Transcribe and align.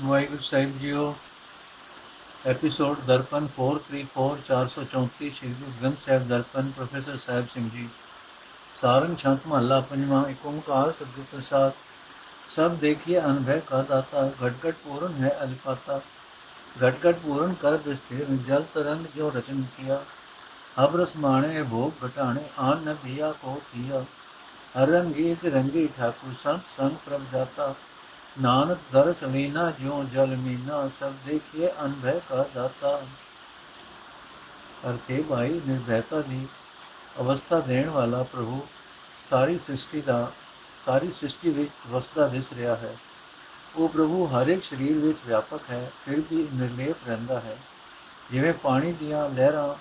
वाहिगुरु 0.00 0.42
साहिब 0.42 0.78
जियो 0.78 1.16
episode 2.46 3.00
Darpan 3.06 3.46
four 3.46 3.78
three 3.88 4.04
four 4.04 4.38
चार 4.48 4.68
सौ 4.68 4.84
चौंतीस, 4.84 5.34
श्री 5.38 5.48
गुरु 5.48 5.72
ग्रंथ 5.72 5.96
साहिब 5.96 6.28
दर्पण 6.28 6.70
प्रोफेसर 6.70 7.16
साहिब 7.16 7.48
सिंह 7.48 7.70
जी। 7.70 7.84
सारंग 8.80 9.16
छंत 9.16 9.42
महला 9.46 9.80
पंजवा, 9.80 10.22
एक 10.28 10.46
ओंकार 10.46 10.92
सदगुरु 10.92 11.24
प्रसाद। 11.24 11.74
सब 12.56 12.78
देखिए 12.78 13.16
अनुभव 13.16 13.60
का 13.68 13.82
दाता, 13.82 14.22
घटघट 14.28 14.74
पूर्ण 14.74 15.12
है 15.12 15.30
अलपाता 15.30 15.98
घटघट 16.80 17.16
पूर्ण 17.16 17.54
कर 17.54 17.76
विस्तीर्ण 17.86 18.44
जल 18.44 18.62
तरंग 18.62 19.06
जो 19.16 19.28
रचन 19.28 19.62
किया। 19.62 20.00
अब 20.76 21.00
रस 21.00 21.16
माणे, 21.16 21.62
भोग 21.62 22.08
घटाणे, 22.08 22.50
आन 22.58 22.88
न 22.88 22.94
भिया 22.94 23.30
को 23.32 23.54
किया। 23.54 24.04
हर 24.74 24.88
रंगी 24.88 25.30
एक 25.30 25.44
रंगी 25.44 25.86
ठाकुर, 25.88 26.34
संत 26.34 26.62
संग 26.62 26.90
प्रभ 26.90 27.30
जाता। 27.32 27.76
ਨਾਨਕ 28.40 28.78
ਦਰਸ 28.92 29.24
ਲੀਨਾ 29.24 29.70
ਜਿਉ 29.70 30.04
ਜਲ 30.04 30.26
ਮੀਨਾ, 30.26 30.90
ਸਭ 31.00 31.12
ਦੇਖੀਏ 31.26 31.70
ਅਨਭੈ 31.84 32.20
ਕਾ 32.28 32.46
ਦਾਤਾ। 32.54 33.02
ਅਰਥੇ 34.90 35.24
ਭਾਈ, 35.28 35.60
ਨਿਰਭੈਤਾ 35.66 36.20
ਦੀ 36.20 36.48
ਅਵਸਥਾ 37.20 37.60
ਦੇਣ 37.60 37.90
ਵਾਲਾ 37.90 38.22
ਪ੍ਰਭੂ, 38.22 38.66
ਸਾਰੀ 39.30 39.58
ਸ੍ਰਿਸ਼ਟੀ 39.58 40.00
ਦਾ, 40.00 40.32
ਸਾਰੀ 40.86 41.10
ਸ੍ਰਿਸ਼ਟੀ 41.10 41.50
ਵਿੱਚ 41.50 41.70
ਵਸਦਾ 41.88 42.28
ਦਿਸ 42.28 42.52
ਰਿਹਾ 42.52 42.76
ਹੈ। 42.76 42.96
ਉਹ 43.76 43.88
ਪ੍ਰਭੂ 43.88 44.26
ਹਰ 44.26 44.46
ਇੱਕ 44.46 44.64
ਸਰੀਰ 44.64 44.98
ਵਿੱਚ 44.98 45.18
ਵਿਆਪਕ 45.26 45.60
ਹੈ, 45.70 45.92
ਫਿਰ 46.06 46.20
ਵੀ 46.20 46.48
ਨਿਰਲੇਪ 46.54 46.96
ਰਹਿੰਦਾ 47.06 47.40
ਹੈ। 47.40 47.58
ਜਿਵੇਂ 48.30 48.52
ਪਾਣੀ 48.52 48.92
ਦੀਆਂ 48.92 49.28
ਲਹਿਰਾਂ 49.28 49.74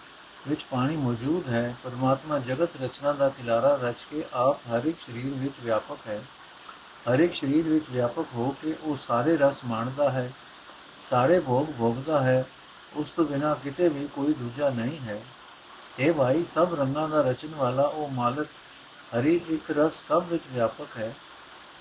ਵਿੱਚ 0.49 0.65
ਪਾਣੀ 0.71 0.97
ਮੌਜੂਦ 0.97 1.49
ਹੈ, 1.49 1.75
ਪਰਮਾਤਮਾ 1.83 2.39
ਜਗਤ 2.39 2.69
ਰਚਨਾ 2.81 3.13
ਦਾ 3.13 3.29
ਕਿਲਾਰਾ 3.29 3.79
ਰਚ 3.83 3.97
ਕੇ 4.09 4.25
ਆਪ 4.33 4.57
ਹਰ 4.57 4.85
ਇੱਕ 4.85 4.97
ਸਰੀਰ 5.01 5.33
ਵਿੱਚ 5.33 5.53
ਵਿਆਪਕ 5.61 5.97
ਹੈ। 6.07 6.21
ਹਰ 7.07 7.19
ਇੱਕ 7.19 7.33
ਸਰੀਰ 7.33 7.69
ਵਿੱਚ 7.69 7.85
ਵਿਆਪਕ 7.91 8.25
ਹੋ 8.35 8.55
ਕੇ 8.61 8.75
ਉਹ 8.81 8.97
ਸਾਰੇ 9.07 9.37
ਰਸ 9.37 9.57
ਮਾਣਦਾ 9.65 10.09
ਹੈ, 10.09 10.31
ਸਾਰੇ 11.09 11.39
ਭੋਗ 11.39 11.67
ਭੋਗਦਾ 11.77 12.21
ਹੈ, 12.21 12.45
ਉਸ 12.93 13.09
ਤੋਂ 13.09 13.25
ਬਿਨਾ 13.25 13.53
ਕਿਤੇ 13.53 13.89
ਵੀ 13.89 14.07
ਕੋਈ 14.07 14.33
ਦੂਜਾ 14.33 14.69
ਨਹੀਂ 14.69 14.97
ਹੈ। 14.97 15.21
ਇਹ 15.99 16.13
ਭਾਈ, 16.13 16.45
ਸਭ 16.45 16.75
ਰੰਗਾਂ 16.79 17.09
ਦਾ 17.09 17.21
ਰਚਨ 17.21 17.55
ਵਾਲਾ 17.55 17.83
ਉਹ 17.83 18.09
ਮਾਲਕ 18.09 18.47
ਹਰੀ 19.15 19.41
ਇੱਕ 19.49 19.71
ਰਸ 19.71 19.93
ਸਭ 20.07 20.23
ਵਿੱਚ 20.29 20.43
ਵਿਆਪਕ 20.51 20.97
ਹੈ। 20.97 21.15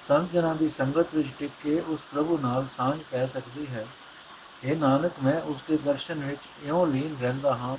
ਸੰਤ 0.03 0.31
ਜਨਾਂ 0.31 0.55
ਦੀ 0.55 0.69
ਸੰਗਤ 0.69 1.07
ਵਿੱਚ 1.15 1.29
ਟਿਕ 1.39 1.51
ਕੇ 1.63 1.81
ਉਸ 1.81 2.01
ਪ੍ਰਭੂ 2.13 2.39
ਨਾਲ 2.39 2.67
ਸਾਂਝ 2.77 3.01
ਪੈ 3.11 3.27
ਸਕਦੀ 3.27 3.67
ਹੈ। 3.67 3.87
ਇਹ 4.65 4.77
ਨਾਨਕ, 4.77 5.13
ਮੈਂ 5.25 5.41
ਉਸ 5.41 5.57
ਦੇ 5.69 5.77
ਦਰਸ਼ਨ 5.77 6.15
ਵਿੱਚ 6.15 6.41
ਇਉਂ 6.65 6.87
ਲੀਨ 6.87 7.17
ਰਹਿੰਦਾ 7.21 7.55
ਹਾਂ, 7.55 7.77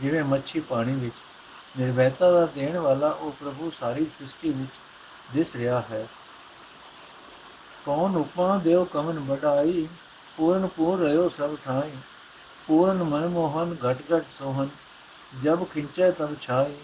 ਜਿਵੇਂ 0.00 0.24
ਮੱਛੀ 0.24 0.60
ਪਾਣੀ 0.60 0.92
ਵਿੱਚ। 0.92 1.14
ਨਿਰਵੈਤਾ 1.78 2.30
ਦਾ 2.30 2.46
ਦੇਣ 2.46 2.76
ਵਾਲਾ 2.76 3.08
ਉਹ 3.08 3.32
ਪ੍ਰਭੂ 3.32 3.72
ਸਾਰੀ 3.80 4.04
ਸ੍ਰਿਸ਼ਟੀ 4.04 4.50
ਵਿੱਚ 4.50 4.70
ਦਿਸ 5.34 5.56
ਰਿਹਾ 5.56 5.80
ਹੈ। 5.90 6.06
ਕੌਣ 7.90 8.16
ਉਪਮਾ 8.16 8.56
ਦੇਵ 8.58 8.84
ਕਮਨ 8.84 9.18
ਬੜਾਈ 9.20 9.88
ਪੂਰਨ 10.36 10.66
ਪੂਰ 10.66 10.98
ਰਿਓ 10.98 11.28
ਸਭ 11.28 11.56
ਠਾਈ। 11.64 11.90
ਪੂਰਨ 12.66 13.02
ਮਨ 13.02 13.26
ਮੋਹਨ 13.28 13.76
ਘਟ 13.86 13.96
ਘਟ 14.12 14.24
ਸੋਹਨ, 14.38 14.68
ਜਬ 15.44 15.64
ਖਿੰਚੈ 15.64 16.10
ਤਬ 16.10 16.34
ਛਾਈ। 16.42 16.76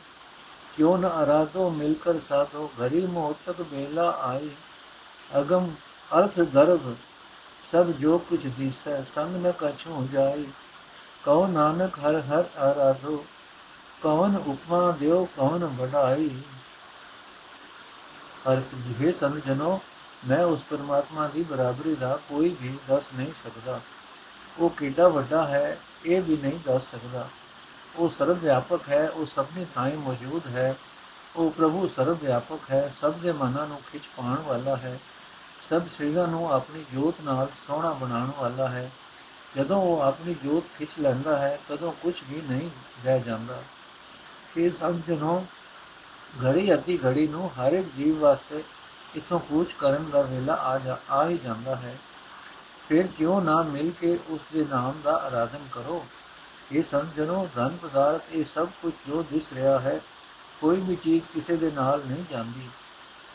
ਕਿਉ 0.76 0.96
ਨ 0.96 1.10
ਅਰਾਧੋ 1.22 1.70
ਮਿਲਕਰ 1.70 2.20
ਸਾਧੋ, 2.20 2.70
ਘਰੀ 2.76 3.06
ਮੋਹ 3.06 3.34
ਤਕ 3.46 3.62
ਬੇਲਾ 3.62 4.10
ਆਈ। 4.10 4.50
ਅਗਮ 5.38 5.70
ਅਰਥ 6.18 6.40
ਦਰਭ 6.40 6.94
ਸਭ 7.62 7.86
ਜੋ 7.86 8.18
ਕੁਛ 8.18 8.46
ਦੀਸੈ, 8.46 9.02
ਸੰਗ 9.04 9.46
ਨ 9.46 9.52
ਕਛੂ 9.52 10.08
ਜਾਈ। 10.12 10.46
ਕਉ 11.24 11.46
ਨਾਨਕ 11.46 11.98
ਹਰ 11.98 12.20
ਹਰ 12.20 12.44
ਆਰਾਧੋ 12.58 13.24
ਕਵਨ 14.02 14.36
ਉਪਮਾ 14.36 14.90
ਦਿਓ 14.90 15.28
ਕਵਨ 15.36 15.66
ਬੜਾਈ 15.66 16.30
ਅਰਥ 18.52 18.74
ਜਿਹ 18.74 19.12
ਸੰਤ 19.12 19.44
ਜਨੋ 19.46 19.80
ਮੈਂ 20.28 20.44
ਉਸ 20.44 20.60
ਪਰਮਾਤਮਾ 20.70 21.28
ਦੀ 21.28 21.42
ਬਰਾਬਰੀ 21.42 21.94
ਦਾ 21.94 22.18
ਕੋਈ 22.28 22.56
ਵੀ 22.62 22.78
ਦੱਸ 22.88 23.04
ਨਹੀਂ 23.14 23.32
ਸਕਦਾ। 23.44 23.80
ਉਹ 24.58 24.70
ਕਿੰਨਾ 24.70 25.08
ਵੱਡਾ 25.08 25.46
ਹੈ, 25.46 25.78
ਇਹ 26.04 26.22
ਵੀ 26.22 26.36
ਨਹੀਂ 26.36 26.58
ਦੱਸ 26.64 26.90
ਸਕਦਾ। 26.90 27.28
ਉਹ 27.96 28.08
ਸਰਵ 28.18 28.38
ਵਿਆਪਕ 28.38 28.80
ਹੈ, 28.88 29.08
ਉਹ 29.08 29.26
ਸਭਨੀ 29.26 29.66
ਥਾਂ 29.74 29.90
ਮੌਜੂਦ 29.90 30.46
ਹੈ। 30.46 30.76
ਉਹ 31.36 31.50
ਪ੍ਰਭੂ 31.50 31.88
ਸਰਵ 31.88 32.18
ਵਿਆਪਕ 32.18 32.58
ਹੈ, 32.70 32.94
ਸਭ 33.00 33.12
ਦੇ 33.12 33.32
ਮਨਾਂ 33.32 33.66
ਨੂੰ 33.66 33.82
ਖਿੱਚ 33.92 34.04
ਪਾਉਣ 34.16 34.40
ਵਾਲਾ 34.40 34.76
ਹੈ। 34.76 34.98
ਸਭ 35.70 35.82
ਸਰੀਰਾਂ 35.98 36.28
ਨੂੰ 36.28 36.52
ਆਪਣੀ 36.52 36.84
ਜੋਤ 36.94 37.14
ਨਾਲ 37.24 37.48
ਸੋਹਣਾ 37.66 37.92
ਬਣਾਉਣ 37.92 38.30
ਵਾਲਾ 38.38 38.68
ਹੈ। 38.68 38.90
ਜਦੋਂ 39.56 39.82
ਉਹ 39.82 40.00
ਆਪਣੀ 40.00 40.34
ਜੋਤ 40.34 40.78
ਖਿੱਚ 40.78 40.90
ਲੈਂਦਾ 41.00 41.36
ਹੈ, 41.36 41.58
ਤਦੋਂ 41.68 41.92
ਕੁਝ 41.92 42.14
ਵੀ 42.30 42.42
ਨਹੀਂ 42.50 42.70
ਰਹਿ 43.04 43.22
ਜਾਂਦਾ। 43.22 43.62
ਇਹ 44.56 44.70
ਸਭ 44.70 44.94
ਜਨੋ, 45.08 45.46
ਘੜੀ 46.44 46.74
ਅੱਧੀ 46.74 46.98
ਘੜੀ 47.06 47.26
ਨੂੰ 47.26 47.50
ਹਰ 47.50 47.72
ਇੱਕ 47.72 47.88
ਜੀਵ 47.96 48.18
ਵਾਸਤੇ 48.18 48.64
ਇਥੋਂ 49.16 49.40
ਕੂਚ 49.40 49.72
ਕਰਨ 49.72 50.10
ਦਾ 50.10 50.22
ਵੇਲਾ 50.22 50.54
ਆ 50.54 50.78
ਜਾ, 50.78 50.98
ਆ 51.10 51.28
ਹੀ 51.28 51.38
ਜਾਂਦਾ 51.38 51.76
ਹੈ। 51.76 51.98
ਫਿਰ 52.88 53.06
ਕਿਉਂ 53.06 53.42
ਨਾ 53.42 53.62
ਮਿਲ 53.62 53.90
ਕੇ 53.90 54.18
ਉਸ 54.28 54.40
ਦੇ 54.52 54.64
ਨਾਮ 54.64 55.00
ਦਾ 55.04 55.12
ਆਰਾਧਨ 55.12 55.68
ਕਰੋ? 55.72 56.06
ਇਹ 56.72 56.82
ਸਮਝਣੋ 56.82 57.48
ਧਨ 57.54 57.76
ਪਦਾਰਥ, 57.82 58.22
ਇਹ 58.32 58.44
ਸਭ 58.44 58.68
ਕੁਝ 58.82 58.92
ਜੋ 59.08 59.22
ਦਿਸ 59.22 59.52
ਰਿਹਾ 59.52 59.78
ਹੈ, 59.78 60.00
ਕੋਈ 60.60 60.80
ਵੀ 60.80 60.96
ਚੀਜ਼ 60.96 61.24
ਕਿਸੇ 61.34 61.56
ਦੇ 61.56 61.70
ਨਾਲ 61.70 62.02
ਨਹੀਂ 62.06 62.24
ਜਾਂਦੀ। 62.30 62.68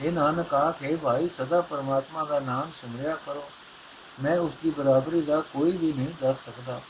ਇਹ 0.02 0.12
ਨਾਨਕ, 0.12 0.54
ਆਖੇ 0.54 0.96
ਭਾਈ, 0.96 1.30
ਸਦਾ 1.30 1.62
ਪਰਮਾਤਮਾ 1.62 2.24
ਦਾ 2.24 2.40
ਨਾਮ 2.40 2.72
ਸਿਮਰਿਆ 2.82 3.16
ਕਰੋ। 3.16 3.50
ਮੈਂ 4.24 4.38
ਉਸ 4.38 4.52
ਦੀ 4.64 4.70
ਬਰਾਬਰੀ 4.70 5.22
ਦਾ 5.22 5.42
ਕੋਈ 5.42 5.72
ਵੀ 5.72 5.94
ਨਹੀਂ 5.94 6.14
ਦੱਸ 6.22 6.46
ਸਕਦਾ। 6.46 6.82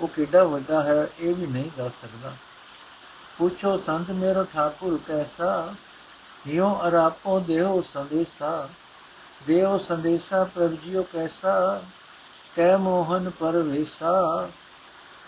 ਉਹ 0.00 0.08
ਕਿੱਡਾ 0.08 0.44
ਵੱਡਾ 0.44 0.82
ਹੈ, 0.82 1.08
ਇਹ 1.20 1.34
ਵੀ 1.34 1.46
ਨਹੀਂ 1.46 1.70
ਦੱਸ 1.78 1.92
ਸਕਦਾ। 2.00 2.36
ਪੁੱਛੋ, 3.38 3.78
ਸੰਤ, 3.78 4.10
ਮੇਰਾ 4.10 4.44
ਠਾਕੁਰ, 4.44 5.00
ਕੈਸਾ 5.08 5.74
ਹਿਉ 6.48 6.78
ਅਰਾਪੋ 6.88 7.40
ਦੇਹੋ 7.40 7.84
ਸੰਦੇਸਾ 7.94 8.68
ਦੇਵ 9.46 9.78
ਸੰਦੇਸਾ 9.78 10.44
ਪ੍ਰਭ 10.44 10.72
ਜੀਓ 10.72 11.02
ਕੈਸਾ, 11.02 11.82
ਕੈ 12.56 12.76
ਮੋਹਨ 12.76 13.30
ਪਰਵੇਸਾ। 13.30 14.48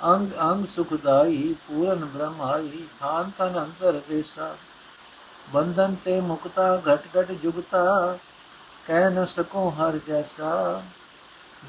ਅੰਗ 0.04 0.30
ਅੰਗ 0.40 0.66
ਸੁਖਦਾਈ, 0.66 1.54
ਪੂਰਨ 1.68 2.04
ਬ੍ਰਹਮਾਈ, 2.04 2.86
ਥਾਨ 3.00 3.30
ਤਨ 3.38 3.58
ਅੰਤਰ 3.58 4.00
ਦੇਸਾ। 4.08 4.56
ਬੰਧਨ 5.50 5.96
ਤੇ 6.04 6.20
ਮੁਕਤਾ, 6.20 6.76
ਘਟ 6.76 7.00
ਘਟ 7.20 7.32
ਜੁਗਤਾ, 7.32 8.18
ਕਹਿ 8.86 9.10
ਨ 9.10 9.24
ਸਕੋ 9.24 9.70
ਹਰ 9.70 9.98
ਜੈਸਾ। 10.06 10.82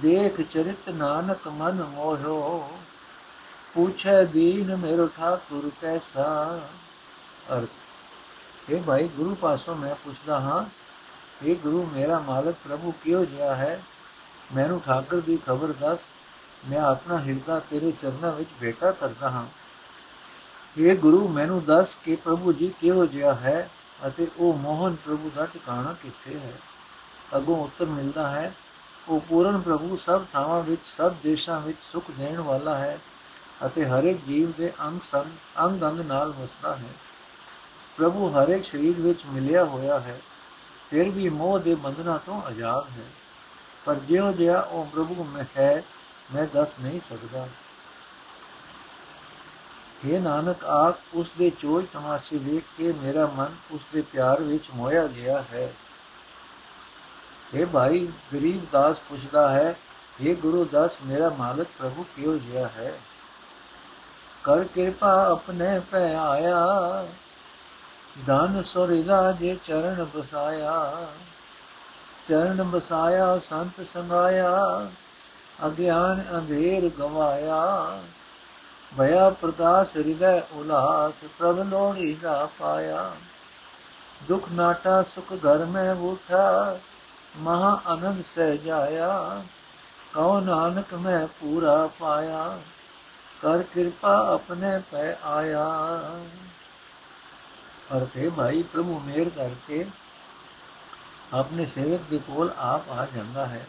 ਦੇਖ 0.02 0.42
ਚਰਿਤ 0.42 0.90
ਨਾਨਕ 0.90 1.48
ਮਨ 1.48 1.84
ਮੋਹਿਓ, 1.84 2.70
ਪੁੱਛੈ 3.74 4.24
ਦੀਨ 4.24 4.76
ਮੇਰੋ 4.76 5.10
ਠਾਕੁਰ 5.18 5.72
ਕੈਸਾ। 5.82 6.60
ਅਰਥ 7.54 7.89
ਇਹ 8.70 8.82
ਭਾਈ, 8.82 9.08
ਗੁਰੂ 9.08 9.36
ਪਾਸੋਂ 9.36 9.76
ਮੈਂ 9.76 9.96
ਪੁੱਛਦਾ 9.96 10.40
ਹਾਂ 10.40 10.66
ਇਹ 11.46 11.56
ਗੁਰੂ, 11.56 11.90
ਮੇਰਾ 11.94 12.20
ਮਾਲਕ 12.20 12.56
ਪ੍ਰਭੂ 12.68 12.94
ਕਿਉਂ 13.04 13.26
ਜਿਹਾ 13.26 13.56
ਹੈ? 13.56 13.84
ਮੈਨੂੰ 14.56 14.82
ਠਾਕੁਰ 14.82 15.22
ਦੀ 15.22 15.38
ਖਬਰ 15.38 15.68
ਦੱਸ, 15.68 16.00
ਮੈਂ 16.70 16.82
ਆਪਣਾ 16.82 17.20
ਹਿਰਦਾ 17.20 17.60
ਤੇਰੇ 17.60 17.92
ਚਰਨਾਂ 17.92 18.32
ਵਿੱਚ 18.32 18.50
ਬੇਟਾ 18.62 18.92
ਕਰਦਾ 18.92 19.30
ਹਾਂ। 19.30 19.46
ਇਹ 20.78 20.98
ਗੁਰੂ, 20.98 21.28
ਮੈਨੂੰ 21.28 21.66
ਦੱਸ 21.66 21.96
ਕਿ 21.96 22.16
ਪ੍ਰਭੂ 22.16 22.54
ਜੀ 22.54 22.74
ਕਿਹੋ 22.82 23.06
ਜਿਹਾ 23.06 23.34
ਹੈ 23.34 23.70
ਅਤੇ 24.08 24.28
ਉਹ 24.38 24.54
ਮੋਹਨ 24.54 24.96
ਪ੍ਰਭੂ 24.96 25.32
ਦਾ 25.36 25.46
ਟਿਕਾਣਾ 25.46 25.96
ਕਿੱਥੇ 26.04 26.40
ਹੈ? 26.40 26.54
ਅਗੋਂ 27.38 27.64
ਉੱਤਰ 27.64 27.86
ਮਿਲਦਾ 27.86 28.30
ਹੈ, 28.30 28.54
ਉਹ 29.08 29.20
ਪੂਰਨ 29.20 29.62
ਪ੍ਰਭੂ 29.62 29.98
ਸਭ 29.98 30.22
ਥਾਵਾਂ 30.34 30.64
ਵਿੱਚ, 30.64 30.82
ਸਭ 30.84 31.14
ਦੇਸ਼ਾਂ 31.24 31.62
ਵਿੱਚ 31.62 31.78
ਸੁਖ 31.94 32.06
ਦੇਣ 32.12 32.40
ਵਾਲਾ 32.40 32.78
ਹੈ 32.78 33.00
ਅਤੇ 33.66 33.86
ਹਰ 33.86 34.04
ਇੱਕ 34.04 34.26
ਜੀਵ 34.26 34.52
ਦੇ 34.52 34.74
ਅੰਗ 34.82 35.00
ਸੰਗ 35.04 35.32
ਅੰਗ 35.60 35.84
ਅੰਗ 35.84 36.00
ਨਾਲ 36.00 36.30
ਵਸਦਾ 36.30 36.76
ਹੈ। 36.76 37.09
ਪ੍ਰਭੂ 38.00 38.30
ਹਰ 38.30 38.48
ਇੱਕ 38.48 38.66
ਸਰੀਰ 38.66 39.02
ਵਿੱਚ 39.02 39.20
ਮਿਲਿਆ 39.26 39.64
ਹੋਇਆ 39.66 40.00
ਹੈ, 40.00 40.20
ਫਿਰ 40.90 41.10
ਵੀ 41.10 41.30
ਮੋਹ 41.30 41.60
ਦੇ 41.60 41.76
ਬੰਧਨਾਂ 41.76 42.20
ਤੋਂ 42.26 42.42
ਆਜ਼ਾਦ 42.42 42.90
ਹੈ। 42.90 43.06
ਪਰ 43.86 43.96
ਜਿਉ 43.96 44.32
ਜਿਹਾ 44.32 44.62
ਉਹ 44.62 44.86
ਪ੍ਰਭੂ 44.86 45.24
ਮੈਂ 45.24 45.46
ਹੈ, 45.58 45.84
ਮੈਂ 46.36 46.48
ਦੱਸ 46.54 46.80
ਨਹੀਂ 46.80 47.02
ਸਕਦਾ। 47.02 47.48
ਇਹ 50.06 50.20
ਨਾਨਕ, 50.20 50.66
ਆਪ 50.66 50.96
ਉਸ 51.14 51.28
ਦੇ 51.38 51.50
ਚੋਜ 51.50 51.86
ਤਮਾਸ਼ੇ 51.94 52.38
ਵੇਖ 52.38 52.64
ਕੇ 52.78 52.94
ਮੇਰਾ 52.94 53.26
ਮਨ 53.26 53.56
ਉਸ 53.72 53.82
ਦੇ 53.94 54.02
ਪਿਆਰ 54.02 54.42
ਵਿੱਚ 54.42 54.64
ਮੋਇਆ 54.76 55.08
ਗਿਆ 55.08 55.44
ਹੈ। 55.54 55.74
ਇਹ 57.54 57.66
ਭਾਈ, 57.66 58.08
ਗਰੀਬ 58.34 58.66
ਦਾਸ 58.72 59.00
ਪੁੱਛਦਾ 59.10 59.50
ਹੈ 59.50 59.76
ਇਹ 60.22 60.36
ਗੁਰੂ 60.36 60.66
ਦਾਸ, 60.66 60.98
ਮੇਰਾ 61.06 61.30
ਮਾਲਕ 61.30 61.68
ਪ੍ਰਭੂ 61.78 62.06
ਕਿਉ 62.16 62.38
ਜਿਹਾ 62.38 62.68
ਹੈ? 62.68 63.00
ਕਰ 64.44 64.64
ਕਿਰਪਾ 64.64 65.32
ਆਪਣੇ 65.32 65.82
ਪੈ 65.92 66.16
ਆਇਆ। 66.16 66.56
ਦਾਨ 68.26 68.64
ਸੁਰਿਦਾ 68.64 69.32
ਜੇ 69.32 69.58
ਚਰਨ 69.66 70.08
ਬਸਾਇਆ 70.16 71.08
ਚਰਨ 72.30 72.64
ਬਸਾਇਆ 72.64 73.40
ਸੰਤ 73.40 73.88
ਸੰਗਾਇਆ, 73.88 74.88
ਅਗਿਆਨ 75.66 76.26
ਅੰਧੇਰ 76.38 76.90
ਗਵਾਇਆ। 76.90 78.02
ਭਇਆ 78.98 79.30
ਪ੍ਰਕਾਸ਼ 79.30 79.98
ਹਿਰਦੈ 79.98 80.42
ਉਲਾਸ, 80.52 81.14
ਪ੍ਰਭ 81.40 81.60
ਲੋੜੀ 81.60 82.14
ਦਾ 82.14 82.50
ਪਾਇਆ। 82.60 83.12
ਦੁਖ 84.24 84.50
ਨਾਟਾ, 84.52 85.04
ਸੁਖ 85.04 85.34
ਘਰ 85.34 85.66
ਮੈਂ 85.66 85.96
ਉਠਾ, 85.96 86.78
ਮਹਾ 87.38 87.82
ਆਨੰਦ 87.88 88.24
ਸਹਿ 88.36 88.58
ਜਾਇਆ। 88.58 89.44
ਕਉ 90.14 90.40
ਨਾਨਕ 90.40 90.94
ਮੈਂ 90.94 91.28
ਪੂਰਾ 91.28 91.90
ਪਾਇਆ, 92.00 92.60
ਕਰ 93.42 93.64
ਕਿਰਪਾ 93.64 94.34
ਆਪਣੇ 94.34 94.82
ਪੈ 94.92 95.16
ਆਇਆ। 95.24 95.70
ਅਰਥੇ 97.98 98.30
ਭਾਈ 98.30 98.64
ਪ੍ਰਭੂ 98.64 99.00
ਮੇਰ 99.00 99.30
ਕਰਕੇ 99.30 99.86
ਆਪਣੇ 101.34 101.66
ਸੇਵਕ 101.66 102.02
ਦੇ 102.10 102.18
ਕੋਲ 102.18 102.52
ਆਪ 102.58 102.90
ਆ 102.90 103.06
ਜਾਂਦਾ 103.16 103.46
ਹੈ 103.46 103.66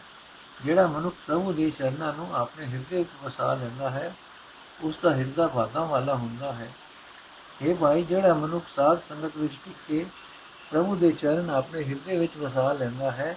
ਜਿਹੜਾ 0.57 0.85
ਮਨੁੱਖ 0.87 1.15
ਪ੍ਰਭੂ 1.27 1.53
ਦੀ 1.53 1.69
ਸ਼ਰਨਾਂ 1.71 2.13
ਨੂੰ 2.13 2.27
ਆਪਣੇ 2.35 2.65
ਹਿਰਦੇ 2.65 2.97
ਵਿੱਚ 2.97 3.09
ਵਸਾ 3.23 3.53
ਲੈਂਦਾ 3.53 3.89
ਹੈ 3.89 4.13
ਉਸ 4.83 4.97
ਦਾ 5.03 5.15
ਹਿਰਦਾ 5.15 5.47
ਬਾਤਾਂ 5.47 5.85
ਵਾਲਾ 5.85 6.15
ਹੁੰਦਾ 6.15 6.51
ਹੈ 6.53 6.69
ਇਹ 7.61 7.75
ਭਾਈ 7.75 8.03
ਜਿਹੜਾ 8.03 8.33
ਮਨੁੱਖ 8.33 8.65
ਸਾਧ 8.75 9.01
ਸੰਗਤ 9.01 9.37
ਵਿੱਚ 9.37 9.53
ਟਿਕ 9.65 9.75
ਕੇ 9.87 10.05
ਪ੍ਰਭੂ 10.71 10.95
ਦੇ 10.95 11.11
ਚਰਨ 11.11 11.49
ਆਪਣੇ 11.49 11.83
ਹਿਰਦੇ 11.83 12.17
ਵਿੱਚ 12.17 12.37
ਵਸਾ 12.37 12.71
ਲੈਂਦਾ 12.73 13.11
ਹੈ 13.11 13.35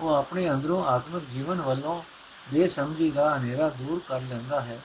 ਉਹ 0.00 0.14
ਆਪਣੇ 0.14 0.50
ਅੰਦਰੋਂ 0.50 0.84
ਆਤਮਿਕ 0.84 1.24
ਜੀਵਨ 1.32 1.60
ਵੱਲੋਂ 1.60 2.00
ਬੇਸਮਝੀ 2.46 3.10
ਦਾ 3.10 3.36
ਹਨੇਰਾ 3.36 3.68
ਦੂਰ 3.68 4.00
ਕਰ 4.08 4.20
ਲੈਂਦਾ 4.20 4.60
ਹੈ 4.60 4.80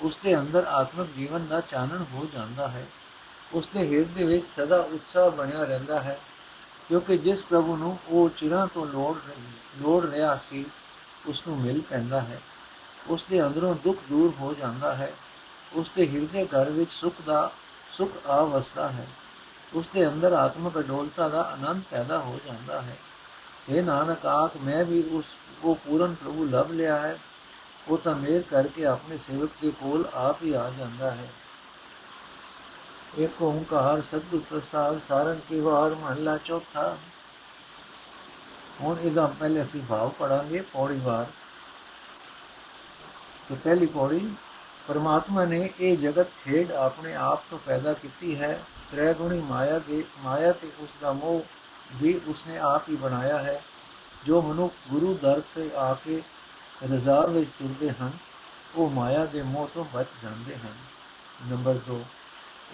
ਉਸ 0.00 0.18
ਦੇ 0.24 0.38
ਅੰਦਰ 0.38 0.66
ਆਤਮਿਕ 0.66 1.10
ਜੀਵਨ 1.16 1.46
ਦਾ 1.46 1.60
ਚਾਨਣ 1.60 2.04
ਹੋ 2.12 2.26
ਜਾਂਦਾ 2.34 2.68
ਹੈ 2.68 2.86
ਉਸ 3.52 3.68
ਦੇ 3.74 3.86
ਹਿਰਦੇ 3.88 4.24
ਵਿੱਚ 4.24 4.46
ਸਦਾ 4.48 4.76
ਉਤਸ਼ਾਹ 4.76 5.30
ਬਣਿਆ 5.30 5.64
ਰਹਿੰਦਾ 5.64 6.02
ਹੈ, 6.02 6.18
ਕਿਉਂਕਿ 6.88 7.18
ਜਿਸ 7.18 7.42
ਪ੍ਰਭੂ 7.42 7.76
ਨੂੰ 7.76 7.98
ਉਹ 8.08 8.28
ਚਿਰਾਂ 8.28 8.66
ਤੋਂ 8.66 8.86
ਲੋੜ 8.86 9.16
ਲੋੜ 9.78 10.04
ਰਿਹਾ 10.10 10.38
ਸੀ 10.44 10.64
ਉਸ 11.26 11.42
ਨੂੰ 11.48 11.58
ਮਿਲ 11.58 11.80
ਪੈਂਦਾ 11.80 12.20
ਹੈ। 12.20 12.40
ਉਸ 13.08 13.24
ਦੇ 13.30 13.46
ਅੰਦਰੋਂ 13.46 13.74
ਦੁੱਖ 13.74 13.98
ਦੂਰ 14.08 14.32
ਹੋ 14.40 14.54
ਜਾਂਦਾ 14.54 14.94
ਹੈ। 14.94 15.12
ਉਸ 15.72 15.90
ਦੇ 15.96 16.08
ਹਿਰਦੇ 16.08 16.44
ਘਰ 16.46 16.70
ਵਿੱਚ 16.70 16.92
ਸੁਖ 16.92 17.14
ਦਾ, 17.26 17.50
ਸੁਖ 17.92 18.26
ਆ 18.26 18.42
ਵਸਦਾ 18.42 18.88
ਹੈ। 18.88 19.06
ਉਸ 19.74 19.86
ਦੇ 19.94 20.08
ਅੰਦਰ 20.08 20.32
ਆਤਮਿਕ 20.32 20.78
ਅਡੋਲਤਾ 20.78 21.28
ਦਾ 21.28 21.42
ਆਨੰਦ 21.42 21.82
ਪੈਦਾ 21.90 22.18
ਹੋ 22.18 22.38
ਜਾਂਦਾ 22.46 22.82
ਹੈ। 22.82 22.96
ਇਹ 23.68 23.82
ਨਾਨਕ, 23.82 24.26
ਆਖ, 24.26 24.56
ਮੈਂ 24.56 24.84
ਵੀ 24.84 25.02
ਉਸ, 25.02 25.24
ਉਹ 25.64 25.74
ਪੂਰਨ 25.74 26.14
ਪ੍ਰਭੂ 26.14 26.44
ਲਭ 26.44 26.70
ਲਿਆ 26.70 26.98
ਹੈ। 26.98 27.18
ਉਹ 27.88 27.98
ਤਾਂ 27.98 28.14
ਮੇਰ 28.14 28.42
ਕਰਕੇ 28.42 28.86
ਆਪਣੇ 28.86 29.18
ਸੇਵਕ 29.18 29.50
ਦੇ 29.62 29.70
ਕੋਲ 29.70 30.08
ਆਪ 30.14 30.42
ਹੀ 30.42 30.52
ਆ 30.52 30.72
ਜਾਂਦਾ 30.78 31.10
ਹੈ। 31.10 31.28
ਇੱਕ 33.16 33.40
ਓੰਕਾਰ 33.42 34.00
ਸਤਿਗੁਰ 34.02 34.40
ਪ੍ਰਸਾਦ 34.50 34.98
ਸਾਰਨ 34.98 35.38
ਕੀ 35.48 35.60
ਵਾਰ 35.60 35.94
ਮਹਲਾ 35.94 36.36
ਚੌਥਾ 36.36 36.96
ਹੁਣ 38.80 38.98
ਇਹਦਾ 38.98 39.26
ਪਹਿਲੇ 39.38 39.62
ਅਸੀਂ 39.62 39.82
ਭਾਵ 39.88 40.08
ਪੜਾਂਗੇ 40.08 40.60
ਪੌੜੀ 40.72 40.98
ਵਾਰ 41.00 41.26
ਤੇ 43.48 43.54
ਪਹਿਲੀ 43.54 43.86
ਪੌੜੀ 43.86 44.20
ਪਰਮਾਤਮਾ 44.88 45.44
ਨੇ 45.44 45.68
ਇਹ 45.80 45.96
ਜਗਤ 45.96 46.28
ਖੇਡ 46.44 46.72
ਆਪਣੇ 46.72 47.14
ਆਪ 47.14 47.42
ਤੋਂ 47.50 47.58
ਪੈਦਾ 47.58 47.92
ਕੀਤੀ 47.92 48.38
ਹੈ 48.40 48.52
ਤ੍ਰੈ 48.90 49.12
ਗੁਣੀ 49.12 49.40
ਮਾਇਆ 49.40 49.78
ਦੇ 49.78 50.04
ਮਾਇਆ 50.24 50.52
ਤੇ 50.52 50.70
ਉਸ 50.82 50.90
ਦਾ 51.00 51.12
ਮੋਹ 51.12 51.42
ਵੀ 51.96 52.20
ਉਸਨੇ 52.28 52.58
ਆਪ 52.58 52.88
ਹੀ 52.88 52.96
ਬਣਾਇਆ 52.96 53.38
ਹੈ 53.38 53.60
ਜੋ 54.26 54.42
ਮਨੁੱਖ 54.42 54.74
ਗੁਰੂ 54.90 55.14
ਦਰ 55.22 55.42
ਤੇ 55.54 55.70
ਆ 55.76 55.92
ਕੇ 55.94 56.22
ਰਜ਼ਾ 56.84 57.20
ਵਿੱਚ 57.26 57.50
ਤੁਰਦੇ 57.58 57.90
ਹਨ 57.90 58.12
ਉਹ 58.74 58.90
ਮਾਇਆ 58.90 59.24
ਦੇ 59.26 59.42
ਮੋਹ 59.42 59.68
ਤੋਂ 59.74 59.84
ਬਚ 59.94 60.08
ਜਾਂਦੇ 60.22 60.56
ਹਨ 60.56 60.74
ਨੰਬਰ 61.50 61.78
2 61.90 61.98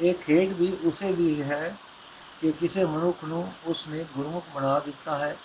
ਇਹ 0.01 0.15
ਖੇਡ 0.15 0.53
ਵੀ 0.53 0.77
ਉਸੇ 0.85 1.13
ਦੀ 1.13 1.43
ਹੈ 1.43 1.77
ਕਿ 2.41 2.53
ਕਿਸੇ 2.53 2.85
ਮਨੁੱਖ 2.85 3.25
ਨੂੰ 3.25 3.53
ਉਸਨੇ 3.67 4.05
ਗੁਰਮੁਖ 4.17 4.45
ਬਣਾ 4.55 4.79
ਦਿੱਤਾ 4.79 5.19
ਹੈ, 5.19 5.37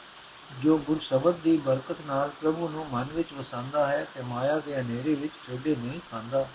ਜੋ 0.64 0.78
ਗੁਰ 0.78 1.00
ਸ਼ਬਦ 1.00 1.36
ਦੀ 1.36 1.58
ਬਰਕਤ 1.58 1.96
ਨਾਲ 2.08 2.30
ਪ੍ਰਭੂ 2.42 2.70
ਨੂੰ 2.70 2.86
ਮਨ 2.92 3.08
ਵਿੱਚ 3.14 3.34
ਵਸਾਉਂਦਾ 3.34 3.88
ਹੈ 3.88 4.06
ਤੇ 4.16 4.22
ਮਾਇਆ 4.22 4.60
ਦੇ 4.60 4.76
ਹਨੇਰੇ 4.76 5.14
ਵਿੱਚ 5.16 5.34
ਠੇਡੇ 5.48 5.76
ਨਹੀਂ 5.76 6.00
ਖਾਂਦਾ। 6.12 6.48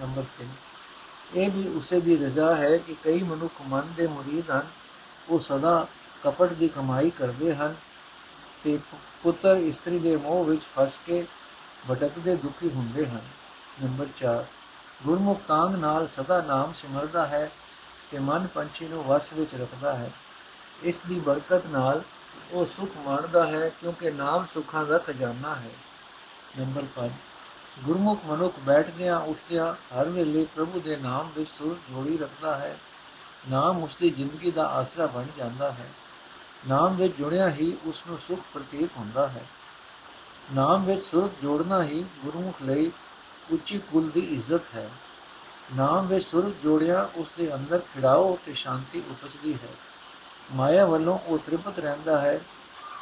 ਨੰਬਰ 0.00 0.24
3 0.38 0.48
ਇਹ 1.34 1.50
ਵੀ 1.50 1.66
ਉਸੇ 1.68 2.00
ਦੀ 2.00 2.16
ਰਜ਼ਾ 2.16 2.54
ਹੈ 2.56 2.76
ਕਿ 2.78 2.96
ਕਈ 3.04 3.22
ਮਨੁੱਖ 3.22 3.60
ਮਨ 3.62 3.92
ਦੇ 3.96 4.06
ਮੁਰੀਦ 4.06 4.50
ਹਨ, 4.50 4.66
ਉਹ 5.28 5.40
ਸਦਾ 5.40 5.86
ਕਪਟ 6.24 6.52
ਦੀ 6.52 6.68
ਕਮਾਈ 6.68 7.10
ਕਰਦੇ 7.10 7.54
ਹਨ 7.54 7.74
ਤੇ 8.64 8.78
ਪੁੱਤਰ 9.22 9.56
ਇਸਤਰੀ 9.56 9.98
ਦੇ 9.98 10.16
ਮੋਹ 10.16 10.44
ਵਿੱਚ 10.44 10.62
ਫਸ 10.76 10.98
ਕੇ 11.06 11.24
ਭਟਕਦੇ 11.90 12.36
ਦੁਖੀ 12.36 12.70
ਹੁੰਦੇ 12.70 13.06
ਹਨ। 13.06 13.20
ਨੰਬਰ 13.82 14.06
4 14.16 14.44
ਗੁਰਮੁਖ 15.04 15.40
ਕਾਂਗ 15.48 15.74
ਨਾਲ 15.74 16.08
ਸਦਾ 16.08 16.40
ਨਾਮ 16.40 16.72
ਸਿਮਰਦਾ 16.72 17.26
ਹੈ 17.26 17.50
ਤੇ 18.10 18.18
ਮਨ 18.18 18.46
ਪੰਛੀ 18.46 18.88
ਨੂੰ 18.88 19.04
ਵਸ 19.04 19.32
ਵਿੱਚ 19.32 19.54
ਰੱਖਦਾ 19.54 19.96
ਹੈ। 19.96 20.10
ਇਸ 20.82 21.00
ਦੀ 21.00 21.20
ਬਰਕਤ 21.20 21.66
ਨਾਲ 21.66 22.02
ਉਹ 22.52 22.66
ਸੁਖ 22.66 22.90
ਮਾਣਦਾ 22.96 23.46
ਹੈ 23.46 23.68
ਕਿਉਂਕਿ 23.68 24.10
ਨਾਮ 24.10 24.46
ਸੁਖਾਂ 24.54 24.84
ਦਾ 24.84 24.98
ਖਜ਼ਾਨਾ 24.98 25.54
ਹੈ। 25.54 25.70
ਨੰਬਰ 26.58 26.82
5 26.94 27.10
ਗੁਰਮੁਖ 27.84 28.20
ਮਨੁੱਖ 28.26 28.54
ਬੈਠਦਿਆਂ 28.58 29.20
ਉੱਠਦਿਆਂ 29.20 29.74
ਹਰ 29.74 30.08
ਵੇਲੇ 30.08 30.46
ਪ੍ਰਭੂ 30.56 30.80
ਦੇ 30.80 30.96
ਨਾਮ 30.96 31.30
ਵਿੱਚ 31.36 31.50
ਸੁਰ 31.58 31.76
ਜੋੜੀ 31.90 32.18
ਰੱਖਦਾ 32.18 32.58
ਹੈ। 32.58 32.78
ਨਾਮ 33.50 33.82
ਉਸ 33.82 33.96
ਦੀ 34.00 34.10
ਜ਼ਿੰਦਗੀ 34.10 34.50
ਦਾ 34.50 34.66
ਆਸਰਾ 34.66 35.06
ਬਣ 35.06 35.24
ਜਾਂਦਾ 35.38 35.70
ਹੈ। 35.70 35.88
ਨਾਮ 36.68 36.96
ਵਿੱਚ 36.96 37.16
ਜੁੜਿਆ 37.16 37.50
ਹੀ 37.50 37.76
ਉਸ 37.84 38.02
ਨੂੰ 38.06 38.18
ਸੁਖ 38.28 38.40
ਪ੍ਰਤੀਤ 38.54 38.90
ਹੁੰਦਾ 38.96 39.28
ਹੈ। 39.28 39.44
ਨਾਮ 40.54 40.84
ਵਿੱਚ 40.84 41.04
ਸੁਰ 41.04 41.30
ਜੋੜਨਾ 41.42 41.82
ਹੀ 41.82 42.04
ਗੁਰਮੁਖ 42.24 42.54
ਲਈ 42.62 42.92
ਉੱਚੀ 43.52 43.78
ਕੁਲ 43.78 44.10
ਦੀ 44.10 44.20
ਇੱਜ਼ਤ 44.20 44.60
ਹੈ। 44.74 44.90
ਨਾਮ 45.76 46.06
ਵਿੱਚ 46.06 46.26
ਸੁਰ 46.26 46.52
ਜੋੜਿਆ 46.62 47.08
ਉਸ 47.16 47.32
ਦੇ 47.38 47.54
ਅੰਦਰ 47.54 47.78
ਖਿੜਾਓ 47.78 48.38
ਤੇ 48.46 48.54
ਸ਼ਾਂਤੀ 48.54 49.02
ਉਪਜਦੀ 49.10 49.54
ਹੈ। 49.54 49.68
ਮਾਇਆ 50.52 50.86
ਵੱਲੋਂ 50.86 51.18
ਉਹ 51.26 51.38
ਤ੍ਰਿਪਤ 51.38 51.78
ਰਹਿੰਦਾ 51.78 52.20
ਹੈ 52.20 52.40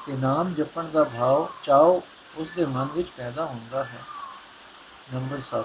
ਕਿ 0.06 0.12
ਨਾਮ 0.12 0.54
ਜਪਣ 0.54 0.84
ਦਾ 0.84 1.04
ਭਾਵ 1.04 1.48
ਚਾਓ 1.64 2.02
ਉਸ 2.36 2.48
ਦੇ 2.56 2.64
ਮਨ 2.64 2.88
ਵਿੱਚ 2.94 3.08
ਪੈਦਾ 3.16 3.44
ਹੁੰਦਾ 3.44 3.84
ਹੈ। 3.84 4.04
ਨੰਬਰ 5.14 5.40
7 5.40 5.64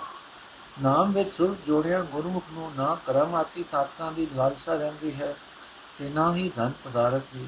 ਨਾਮ 0.82 1.12
ਵਿੱਚ 1.12 1.34
ਸੁਰ 1.38 1.56
ਜੋੜਿਆ 1.68 2.02
ਗੁਰਮੁਖ 2.02 2.44
ਨੂੰ 2.52 2.72
ਨਾ 2.76 2.98
ਕਰਮਾਤੀ 3.08 3.64
ਤਾਕਤਾਂ 3.64 4.12
ਦੀ 4.12 4.28
ਲਾਲਸਾ 4.36 4.76
ਰਹਿੰਦੀ 4.76 5.14
ਹੈ 5.16 5.36
ਤੇ 6.00 6.10
ਨਾ 6.10 6.36
ਹੀ 6.36 6.50
ਧਨ 6.50 6.72
ਪਦਾਰਥ 6.84 7.22
ਦੀ। 7.34 7.48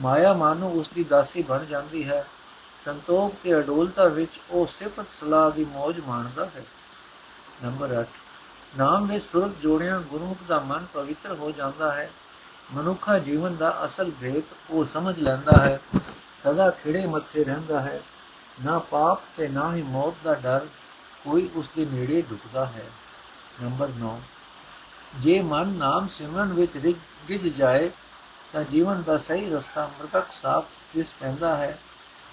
ਮਾਇਆ 0.00 0.32
ਮਾਨੋ 0.32 0.68
ਉਸ 0.70 0.88
ਦੀ 0.88 1.04
ਦਾਸੀ 1.04 1.42
ਬਣ 1.42 1.64
ਜਾਂਦੀ 1.64 2.08
ਹੈ। 2.08 2.26
ਸੰਤੋਖ 2.86 3.34
ਤੇ 3.44 3.58
ਅਡੋਲਤਾ 3.58 4.04
ਵਿੱਚ 4.04 4.30
ਉਹ 4.50 4.66
ਸਿਫਤ 4.66 5.06
ਸਲਾਹ 5.10 5.50
ਦੀ 5.50 5.64
ਮौज 5.64 5.94
ਮਾਣਦਾ 6.06 6.46
ਹੈ। 6.46 6.64
ਨੰਬਰ 7.64 8.00
8 8.00 8.04
ਨਾਮ 8.78 9.06
ਵਿੱਚ 9.06 9.24
ਸੁਰ 9.24 9.48
ਜੋੜਿਆ 9.48 9.98
ਗੁਰਮੁਖ 9.98 10.38
ਦਾ 10.48 10.60
ਮਨ 10.60 10.86
ਪਵਿੱਤਰ 10.94 11.32
ਹੋ 11.34 11.50
ਜਾਂਦਾ 11.50 11.92
ਹੈ। 11.92 12.10
ਮਨੁੱਖਾ 12.74 13.18
ਜੀਵਨ 13.18 13.56
ਦਾ 13.56 13.84
ਅਸਲ 13.84 14.10
ਭੇਤ 14.20 14.44
ਉਹ 14.70 14.84
ਸਮਝ 14.84 15.18
ਲੈਂਦਾ 15.18 15.52
ਹੈ। 15.64 15.80
ਸਦਾ 16.38 16.70
ਖਿੜੇ 16.70 17.06
ਮੱਥੇ 17.06 17.44
ਰਹਿੰਦਾ 17.44 17.80
ਹੈ। 17.80 18.02
ਨਾ 18.64 18.78
ਪਾਪ 18.78 19.20
ਤੇ 19.36 19.48
ਨਾ 19.48 19.74
ਹੀ 19.74 19.82
ਮੌਤ 19.82 20.14
ਦਾ 20.24 20.34
ਡਰ 20.34 20.66
ਕੋਈ 21.24 21.50
ਉਸ 21.54 21.66
ਦੇ 21.76 21.86
ਨੇੜੇ 21.86 22.22
ਢੁਕਦਾ 22.30 22.66
ਹੈ। 22.66 22.86
ਨੰਬਰ 23.62 23.88
9 23.88 24.20
ਜੇ 25.14 25.40
ਮਨ 25.40 25.68
ਨਾਮ 25.68 26.08
ਸਿਮਰਨ 26.08 26.52
ਵਿੱਚ 26.52 26.94
ਗਿੱਜ 27.28 27.48
ਜਾਏ, 27.48 27.90
ਤਾਂ 28.52 28.64
ਜੀਵਨ 28.64 29.02
ਦਾ 29.02 29.18
ਸਹੀ 29.18 29.50
ਰਸਤਾ 29.50 29.90
ਮਰਤਕ 30.00 30.32
ਸਾਫ਼ 30.32 30.66
ਦਿਸ 30.94 31.06
ਪੈਂਦਾ 31.20 31.56
ਹੈ। 31.56 31.78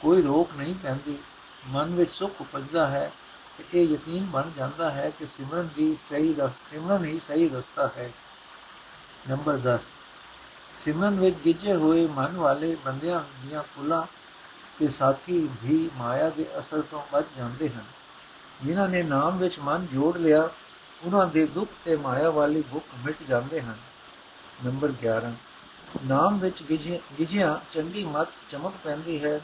ਕੋਈ 0.03 0.21
ਰੋਕ 0.21 0.50
ਨਹੀਂ 0.57 0.75
ਪੈਂਦੀ। 0.75 1.17
ਮਨ 1.67 1.94
ਵਿੱਚ 1.95 2.11
ਸੁਖ 2.11 2.41
ਉਪਜਦਾ 2.41 2.88
ਹੈ 2.88 3.11
ਤੇ 3.57 3.63
ਇਹ 3.73 3.88
ਯਕੀਨ 3.88 4.25
ਬਣ 4.25 4.50
ਜਾਂਦਾ 4.57 4.89
ਹੈ 4.91 5.09
ਕਿ 5.09 5.25
ਸਿਮਰਨ 5.27 5.69
ਦੀ 5.75 5.95
ਸਹੀ 6.09 6.33
ਰਸਤਾ 6.33 6.69
ਸਿਮਰਨ 6.69 7.05
ਹੀ 7.05 7.19
ਸਹੀ 7.19 7.50
ਰਸਤਾ 7.50 7.88
ਹੈ। 7.97 8.09
ਨੰਬਰ 9.29 9.57
10 9.57 9.91
ਸਿਮਰਨ 10.79 11.19
ਵਿੱਚ 11.19 11.35
ਗਿੱਜੇ 11.45 11.75
ਹੋਏ 11.75 12.05
ਮਨ 12.07 12.38
ਵਾਲੇ 12.38 12.75
ਬੰਦਿਆਂ 12.85 13.21
ਦੀਆਂ 13.41 13.63
ਪੁਲਾ 13.75 14.05
ਤੇ 14.79 14.88
ਸਾਥੀ 14.89 15.50
ਵੀ 15.63 15.89
ਮਾਇਆ 15.95 16.29
ਦੇ 16.29 16.45
ਅਸਰ 16.59 16.81
ਤੋਂ 16.81 17.01
ਬਚ 17.13 17.25
ਜਾਂਦੇ 17.38 17.69
ਹਨ। 17.69 17.83
ਜਿਨ੍ਹਾਂ 18.63 18.87
ਨੇ 18.89 19.04
ਨਾਮ 19.04 19.37
ਵਿੱਚ 19.37 19.59
ਮਨ 19.59 19.87
ਜੋੜ 19.94 20.18
ਲਿਆ, 20.18 20.49
ਉਹਨਾਂ 21.04 21.28
ਦੇ 21.28 21.45
ਦੁੱਖ 21.45 21.71
ਤੇ 21.85 21.95
ਮਾਇਆ 21.95 22.30
ਵਾਲੀ 22.30 22.61
ਭੁੱਖ 22.71 22.85
ਮਿਟ 23.06 23.23
ਜਾਂਦੇ 23.28 23.61
ਹਨ। 23.61 23.78
ਨੰਬਰ 24.66 24.92
11 25.01 25.33
ਨਾਮ 26.06 26.37
ਵਿੱਚ 26.37 26.63
ਗਿਜਿਆ 27.19 27.59
ਚੰਗੀ 27.71 28.04
ਮਤ 28.06 28.28
ਚਮਕ 28.51 28.73
ਪੈਂਦੀ 28.83 29.23
ਹੈ। 29.23 29.39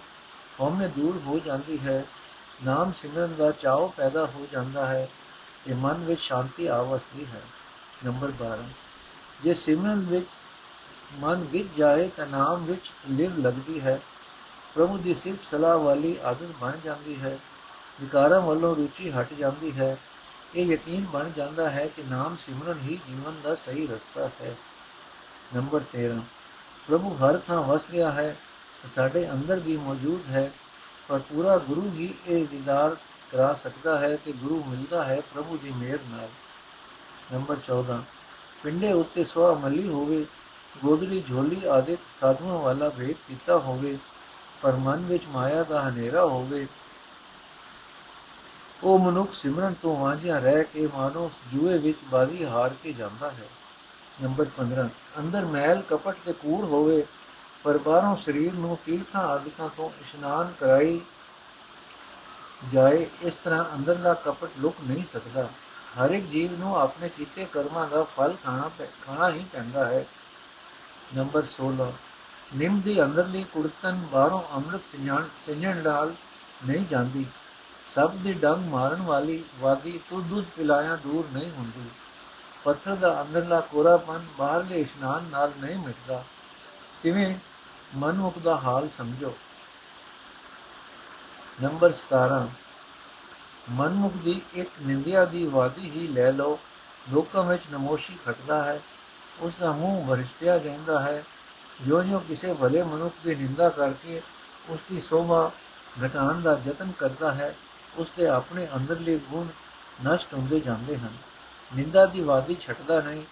ਹਉਮੈ 0.61 0.87
ਦੂਰ 0.87 1.21
ਹੋ 1.25 1.39
ਜਾਂਦੀ 1.39 1.79
ਹੈ। 1.79 2.05
ਨਾਮ 2.65 2.91
ਸਿਮਰਨ 2.91 3.35
ਦਾ 3.35 3.51
ਚਾਅ 3.51 3.87
ਪੈਦਾ 3.97 4.25
ਹੋ 4.25 4.47
ਜਾਂਦਾ 4.51 4.85
ਹੈ। 4.85 5.09
ਤੇ 5.65 5.73
ਮਨ 5.73 5.93
ਵਿੱਚ 5.93 6.21
ਸ਼ਾਂਤੀ 6.21 6.67
ਆਵਸਦੀ 6.67 7.25
ਹੈ। 7.25 7.41
ਨੰਬਰ 8.05 8.31
12 8.31 8.63
ਜੇ 9.43 9.53
ਸਿਮਰਨ 9.53 9.99
ਵਿੱਚ 9.99 10.27
ਮਨ 11.19 11.45
ਗਿੱਜ 11.45 11.67
ਜਾਏ 11.77 12.09
ਤਾਂ 12.17 12.27
ਨਾਮ 12.27 12.65
ਵਿੱਚ 12.65 12.91
ਲਿਵ 13.09 13.37
ਲੱਗਦੀ 13.37 13.81
ਹੈ। 13.81 14.01
ਪ੍ਰਭੂ 14.75 14.97
ਦੀ 14.97 15.13
ਸਿਫਤ 15.13 15.39
ਸਲਾਹ 15.51 15.77
ਵਾਲੀ 15.77 16.17
ਆਦਤ 16.23 16.47
ਬਣ 16.61 16.71
ਜਾਂਦੀ 16.83 17.21
ਹੈ। 17.21 17.39
ਵਿਕਾਰਾਂ 18.01 18.41
ਵੱਲੋਂ 18.41 18.75
ਰੁਚੀ 18.75 19.11
ਹਟ 19.11 19.33
ਜਾਂਦੀ 19.33 19.71
ਹੈ। 19.71 19.97
ਇਹ 20.55 20.65
ਯਕੀਨ 20.65 21.05
ਬਣ 21.05 21.29
ਜਾਂਦਾ 21.29 21.69
ਹੈ 21.69 21.87
ਕਿ 21.87 22.03
ਨਾਮ 22.03 22.35
ਸਿਮਰਨ 22.41 22.79
ਹੀ 22.79 22.99
ਜੀਵਨ 23.07 23.41
ਦਾ 23.43 23.55
ਸਹੀ 23.55 23.87
ਰਸਤਾ 23.87 24.29
ਹੈ। 24.41 24.55
ਨੰਬਰ 25.55 25.79
13 25.79 26.19
ਪ੍ਰਭੂ 26.87 27.15
ਹਰ 27.15 27.37
ਥਾਂ 27.37 27.61
ਵਸ 27.61 27.89
ਰਿਹਾ 27.91 28.11
ਹੈ। 28.11 28.35
ਸਾਡੇ 28.87 29.31
ਅੰਦਰ 29.31 29.59
ਵੀ 29.59 29.77
ਮੌਜੂਦ 29.77 30.21
ਹੈ, 30.29 30.51
ਪਰ 31.07 31.19
ਪੂਰਾ 31.19 31.57
ਗੁਰੂ 31.57 31.81
ਹੀ 31.81 32.13
ਇਹ 32.27 32.47
ਦੀਦਾਰ 32.47 32.95
ਕਰਾ 33.31 33.53
ਸਕਦਾ 33.53 33.99
ਹੈ 33.99 34.15
ਕਿ 34.15 34.31
ਗੁਰੂ 34.31 34.63
ਮਿਲਦਾ 34.67 35.03
ਹੈ 35.03 35.21
ਪ੍ਰਭੂ 35.21 35.57
ਦੀ 35.57 35.71
ਮਿਹਰ 35.71 35.99
ਨਾਲ। 36.09 36.29
ਨੰਬਰ 37.33 37.57
14 37.67 38.03
ਪਿੰਡੇ 38.63 38.91
ਉੱਤੇ 38.91 39.23
ਸਵਾ 39.23 39.53
ਮੱਲੀ 39.53 39.87
ਹੋਵੇ, 39.87 40.25
ਗੋਦੜੀ, 40.83 41.23
ਝੋਲੀ 41.29 41.61
ਆਦਿ 41.65 41.97
ਸਾਧੂਆਂ 42.21 42.57
ਵਾਲਾ 42.57 42.89
ਵੇਖ 42.89 43.17
ਕੀਤਾ 43.27 43.57
ਹੋਵੇ, 43.57 43.97
ਪਰ 44.61 44.75
ਮਨ 44.75 45.05
ਵਿੱਚ 45.05 45.23
ਮਾਇਆ 45.27 45.63
ਦਾ 45.63 45.89
ਹਨੇਰਾ 45.89 46.25
ਹੋਵੇ। 46.25 46.67
ਉਹ 48.83 48.99
ਮਨੁੱਖ 48.99 49.33
ਸਿਮਰਨ 49.33 49.73
ਤੋਂ 49.81 49.97
ਵਾਂਝਿਆ 49.97 50.39
ਰਹਿ 50.39 50.63
ਕੇ 50.63 50.89
ਮਾਨੋ 50.95 51.31
ਜੂਏ 51.53 51.77
ਵਿੱਚ 51.77 51.97
ਬਾਜ਼ੀ 52.05 52.45
ਹਾਰ 52.45 52.71
ਕੇ 52.83 52.93
ਜਾਂਦਾ 52.93 53.31
ਹੈ। 53.31 53.47
ਨੰਬਰ 54.23 54.45
15 54.57 54.89
ਅੰਦਰ 55.19 55.45
ਮੈਲ 55.45 55.81
ਕਪਟ 55.89 56.15
ਤੇ 56.25 56.33
ਕੂੜ 56.33 56.65
ਹੋਵੇ 56.65 57.05
ਪਰ 57.63 57.77
ਬਾਹਰੋਂ 57.77 58.15
ਸਰੀਰ 58.15 58.53
ਨੂੰ 58.53 58.77
ਤੀਰਥਾਂ 58.85 59.21
ਆਦਿਕਾਂ 59.21 59.69
ਤੋਂ 59.77 59.89
ਇਸ਼ਨਾਨ 59.89 60.53
ਕਰਾਈ 60.59 61.01
ਜਾਏ, 62.73 63.07
ਇਸ 63.21 63.35
ਤਰ੍ਹਾਂ 63.35 63.63
ਅੰਦਰਲਾ 63.75 64.13
ਕਪਟ 64.13 64.49
ਲੁਕ 64.59 64.75
ਨਹੀਂ 64.87 65.03
ਸਕਦਾ। 65.13 65.49
ਹਰ 65.99 66.09
ਇੱਕ 66.09 66.25
ਜੀਵ 66.25 66.59
ਨੂੰ 66.59 66.79
ਆਪਣੇ 66.79 67.09
ਕੀਤੇ 67.09 67.45
ਕਰਮਾਂ 67.45 67.87
ਦਾ 67.87 68.03
ਫਲ 68.03 68.35
ਖਾਣਾ 68.43 68.69
ਖਾਣਾ 69.05 69.29
ਹੀ 69.29 69.45
ਪੈਂਦਾ 69.53 69.85
ਹੈ। 69.85 70.05
ਨੰਬਰ 71.15 71.43
16 71.45 71.93
ਨਿੰਮ 72.55 72.81
ਦੀ 72.81 73.03
ਅੰਦਰਲੀ 73.03 73.43
ਕੁੜਤਨ 73.43 74.05
ਬਾਹਰੋਂ 74.11 74.43
ਅੰਮ੍ਰਿਤ 74.55 74.81
ਸਿੰਜਣ 74.91 75.23
ਸਿੰਜਣ 75.45 75.77
ਨਾਲ 75.77 76.13
ਨਹੀਂ 76.65 76.85
ਜਾਂਦੀ। 76.85 77.25
ਸਭ 77.87 78.11
ਦੀ 78.11 78.33
ਡੰਗ 78.33 78.67
ਮਾਰਨ 78.67 79.01
ਵਾਲੀ 79.01 79.43
ਵਾਦੀ 79.59 79.99
ਤੋਂ 80.09 80.21
ਦੁੱਧ 80.21 80.45
ਪਿਲਾਇਆ 80.57 80.95
ਦੂਰ 80.95 81.27
ਨਹੀਂ 81.33 81.51
ਹੁੰਦੀ। 81.51 81.89
ਪੱਥਰ 82.63 82.95
ਦਾ 82.95 83.21
ਅੰਦਰਲਾ 83.21 83.59
ਕੋਰਾਪਨ 83.59 84.25
ਬਾਹਰਲੇ 84.37 84.81
ਇਸ਼ਨਾਨ 84.81 85.23
ਨਾਲ 85.23 85.51
ਨਹੀਂ 85.59 85.79
ਮਿਟਦਾ। 85.79 86.23
ਕਿਵੇਂ? 87.03 87.35
ਮਨੁੱਖ 87.95 88.39
ਦਾ 88.39 88.55
ਹਾਲ 88.55 88.89
ਸਮਝੋ। 88.89 89.37
ਨੰਬਰ 91.61 91.93
17 91.93 92.47
ਮਨੁੱਖ 93.69 94.13
ਦੀ 94.13 94.41
ਇੱਕ 94.53 94.69
ਨਿੰਦਿਆ 94.81 95.25
ਦੀ 95.25 95.45
ਵਾਦੀ 95.45 95.89
ਹੀ 95.89 96.07
ਲੈ 96.07 96.31
ਲਓ, 96.31 96.59
ਲੋਕਾਂ 97.09 97.43
ਵਿੱਚ 97.43 97.63
ਨਮੋਸ਼ੀ 97.71 98.17
ਘਟਦਾ 98.29 98.63
ਹੈ 98.63 98.81
ਉਸ 99.39 99.53
ਦਾ 99.59 99.71
ਮੂੰਹ 99.71 100.05
ਵਰਸ਼ਿਆ 100.05 100.57
ਜਾਂਦਾ 100.57 100.99
ਹੈ। 100.99 101.23
ਜੋ 101.87 102.03
ਜੋ 102.03 102.19
ਕਿਸੇ 102.19 102.53
ਭਲੇ 102.53 102.83
ਮਨੁੱਖ 102.83 103.15
ਦੀ 103.23 103.35
ਨਿੰਦਾ 103.35 103.69
ਕਰਕੇ 103.69 104.21
ਉਸ 104.69 104.79
ਦੀ 104.91 105.01
ਸੋਭਾ 105.01 105.51
ਘਟਾਉਣ 106.05 106.41
ਦਾ 106.41 106.61
ਯਤਨ 106.65 106.91
ਕਰਦਾ 106.91 107.33
ਹੈ 107.33 107.55
ਉਸ 107.95 108.07
ਦੇ 108.17 108.27
ਆਪਣੇ 108.27 108.67
ਅੰਦਰਲੇ 108.75 109.17
ਗੁਣ 109.17 109.47
ਨਸ਼ਟ 110.09 110.33
ਹੁੰਦੇ 110.33 110.59
ਜਾਂਦੇ 110.59 110.97
ਹਨ। 110.97 111.17
ਨਿੰਦਾ 111.75 112.05
ਦੀ 112.05 112.21
ਵਾਦੀ 112.21 112.57
ਛੱਡਦਾ 112.59 113.01
ਨਹੀਂ 113.01 113.23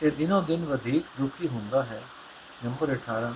ਤੇ 0.00 0.10
ਦਿਨੋ 0.10 0.40
ਦਿਨ 0.40 0.64
ਵਧੇਕ 0.64 1.04
ਦੁਖੀ 1.20 1.48
ਹੁੰਦਾ 1.48 1.82
ਹੈ। 1.82 2.02
ਨੰਬਰ 2.64 2.92
18 2.92 3.32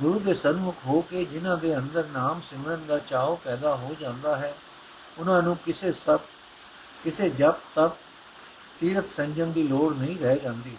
ਗੁਰੂ 0.00 0.18
ਦੇ 0.18 0.34
ਸਨਮੁਖ 0.34 0.76
ਹੋ 0.86 1.00
ਕੇ 1.00 1.24
ਜਿਨ੍ਹਾਂ 1.24 1.56
ਦੇ 1.56 1.76
ਅੰਦਰ 1.76 2.04
ਨਾਮ 2.04 2.40
ਸਿਮਰਨ 2.50 2.86
ਦਾ 2.86 2.98
ਚਾਅ 2.98 3.34
ਪੈਦਾ 3.44 3.76
ਹੋ 3.76 3.96
ਜਾਂਦਾ 4.00 4.36
ਹੈ, 4.36 4.54
ਉਹਨਾਂ 5.18 5.42
ਨੂੰ 5.42 5.56
ਕਿਸੇ 5.56 5.92
ਸਭ 5.92 6.20
ਕਿਸੇ 7.04 7.30
ਜਪ, 7.30 7.54
ਤਪ, 7.74 7.92
ਤੀਰਥ 8.80 9.06
ਸੰਜਮ 9.06 9.52
ਦੀ 9.52 9.68
ਲੋੜ 9.68 9.96
ਨਹੀਂ 9.96 10.18
ਰਹਿ 10.18 10.38
ਜਾਂਦੀ। 10.38 10.76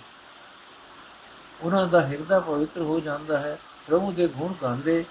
ਉਹਨਾਂ 1.61 1.87
ਦਾ 1.87 2.07
ਹਿਰਦਾ 2.07 2.39
ਪਵਿੱਤਰ 2.39 2.81
ਹੋ 2.81 2.99
ਜਾਂਦਾ 2.99 3.37
ਹੈ, 3.37 3.59
ਪ੍ਰਭੂ 3.87 4.11
ਦੇ 4.11 4.27
ਗੁਣ 4.27 4.53
ਗਾਉਂਦੇ, 4.61 5.05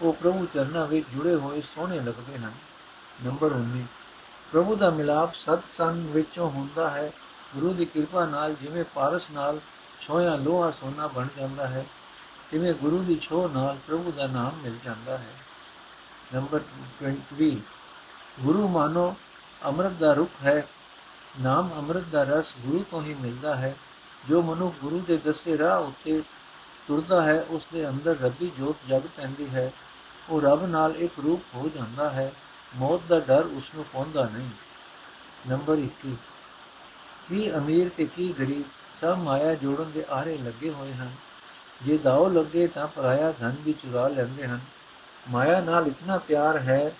ਉਹ 0.00 0.12
ਪ੍ਰਭੂ 0.12 0.46
ਚਰਨਾਂ 0.54 0.86
ਵਿੱਚ 0.86 1.06
ਜੁੜੇ 1.14 1.34
ਹੋਏ 1.34 1.60
ਸੋਹਣੇ 1.60 2.00
ਲੱਗਦੇ 2.00 2.38
ਹਨ। 2.38 2.52
ਨੰਬਰ 3.24 3.52
19 3.52 3.84
ਪ੍ਰਭੂ 4.52 4.76
ਦਾ 4.76 4.90
ਮਿਲਾਪ 4.90 5.34
ਸਤ 5.34 5.68
ਸੰਗ 5.68 6.06
ਵਿੱਚੋਂ 6.10 6.50
ਹੁੰਦਾ 6.50 6.90
ਹੈ। 6.90 7.12
ਗੁਰੂ 7.54 7.72
ਦੀ 7.72 7.84
ਕਿਰਪਾ 7.84 8.26
ਨਾਲ 8.26 8.54
ਜਿਵੇਂ 8.54 8.84
ਪਾਰਸ 8.94 9.30
ਨਾਲ 9.30 9.60
ਛੋਇਆ 10.00 10.36
ਲੋਹਾ 10.36 10.70
ਸੋਨਾ 10.70 11.06
ਬਣ 11.06 11.26
ਜਾਂਦਾ 11.38 11.66
ਹੈ 11.66 11.86
ਜਿਵੇਂ 12.52 12.74
ਗੁਰੂ 12.74 13.02
ਦੀ 13.02 13.18
ਛੋਹ 13.22 13.48
ਨਾਲ 13.48 13.76
ਪ੍ਰਭੂ 13.86 14.12
ਦਾ 14.12 14.26
ਨਾਮ 14.26 14.60
ਮਿਲ 14.62 14.78
ਜਾਂਦਾ 14.84 15.18
ਹੈ। 15.18 15.34
ਨੰਬਰ 16.34 16.60
20 17.34 17.56
ਗੁਰੂ 18.40 18.68
ਮਾਨੋ 18.68 19.16
ਅੰਮ੍ਰਿਤ 19.64 19.92
ਦਾ 19.92 20.12
ਰੁਖ 20.12 20.30
ਹੈ। 20.44 20.66
ਨਾਮ 21.40 21.70
ਅੰਮ੍ਰਿਤ 21.76 22.04
ਦਾ 22.04 22.22
ਰਸ 22.22 22.54
ਗੁਰੂ 22.60 22.84
ਤੋਂ 22.90 23.02
ਹੀ 23.02 23.14
ਮਿਲਦਾ 23.14 23.54
ਹੈ। 23.54 23.76
ਜੋ 24.28 24.42
ਮਨੁ 24.42 24.70
ਗੁਰੂ 24.70 25.00
ਦੇ 25.00 25.16
ਦੱਸੇ 25.16 25.58
ਰਾਹ 25.58 25.80
ਉੱਤੇ 25.80 26.22
ਤੁਰਦਾ 26.88 27.22
ਹੈ, 27.22 27.42
ਉਸ 27.48 27.62
ਦੇ 27.72 27.88
ਅੰਦਰ 27.88 28.16
ਰੱਬੀ 28.22 28.52
ਜੋਤ 28.58 28.76
ਜਗ 28.88 29.02
ਪੈਂਦੀ 29.16 29.48
ਹੈ। 29.48 29.72
ਉਹ 30.30 30.40
ਰੱਬ 30.40 30.66
ਨਾਲ 30.66 30.96
ਇੱਕ 30.96 31.12
ਰੂਪ 31.24 31.42
ਹੋ 31.54 31.70
ਜਾਂਦਾ 31.74 32.10
ਹੈ। 32.10 32.32
ਮੌਤ 32.76 33.00
ਦਾ 33.08 33.20
ਡਰ 33.20 33.44
ਉਸ 33.44 33.64
ਨੂੰ 33.74 33.84
ਪਹੁੰਚਦਾ 33.84 34.28
ਨਹੀਂ। 34.32 34.50
ਨੰਬਰ 35.48 35.74
21 35.74 36.16
ਕੀ 37.28 37.54
ਅਮੀਰ 37.54 37.90
ਤੇ 37.96 38.06
ਕੀ 38.06 38.34
ਗਰੀਬ 38.38 38.62
ਸਭ 39.00 39.18
ਮਾਇਆ 39.18 39.54
ਜੋੜਨ 39.54 39.90
ਦੇ 39.90 40.04
ਆਰੇ 40.10 40.38
ਲੱਗੇ 40.38 40.70
ਹੋਏ 40.70 40.92
ਹਨ? 40.92 41.12
ਜੇ 41.82 41.98
ਦਾਉ 41.98 42.28
ਲੱਗੇ 42.28 42.66
ਤਾਂ 42.66 42.86
ਪਰਾਇਆ 42.86 43.32
ਧਨ 43.32 43.54
ਵੀ 43.60 43.72
ਚੁਰਾ 43.72 44.08
ਲੈਂਦੇ 44.08 44.46
ਹਨ। 44.46 44.60
ਮਾਇਆ 45.30 45.60
ਨਾਲ 45.60 45.86
ਇਤਨਾ 45.86 46.18
ਪਿਆਰ 46.18 46.58
ਹੈ 46.58 46.92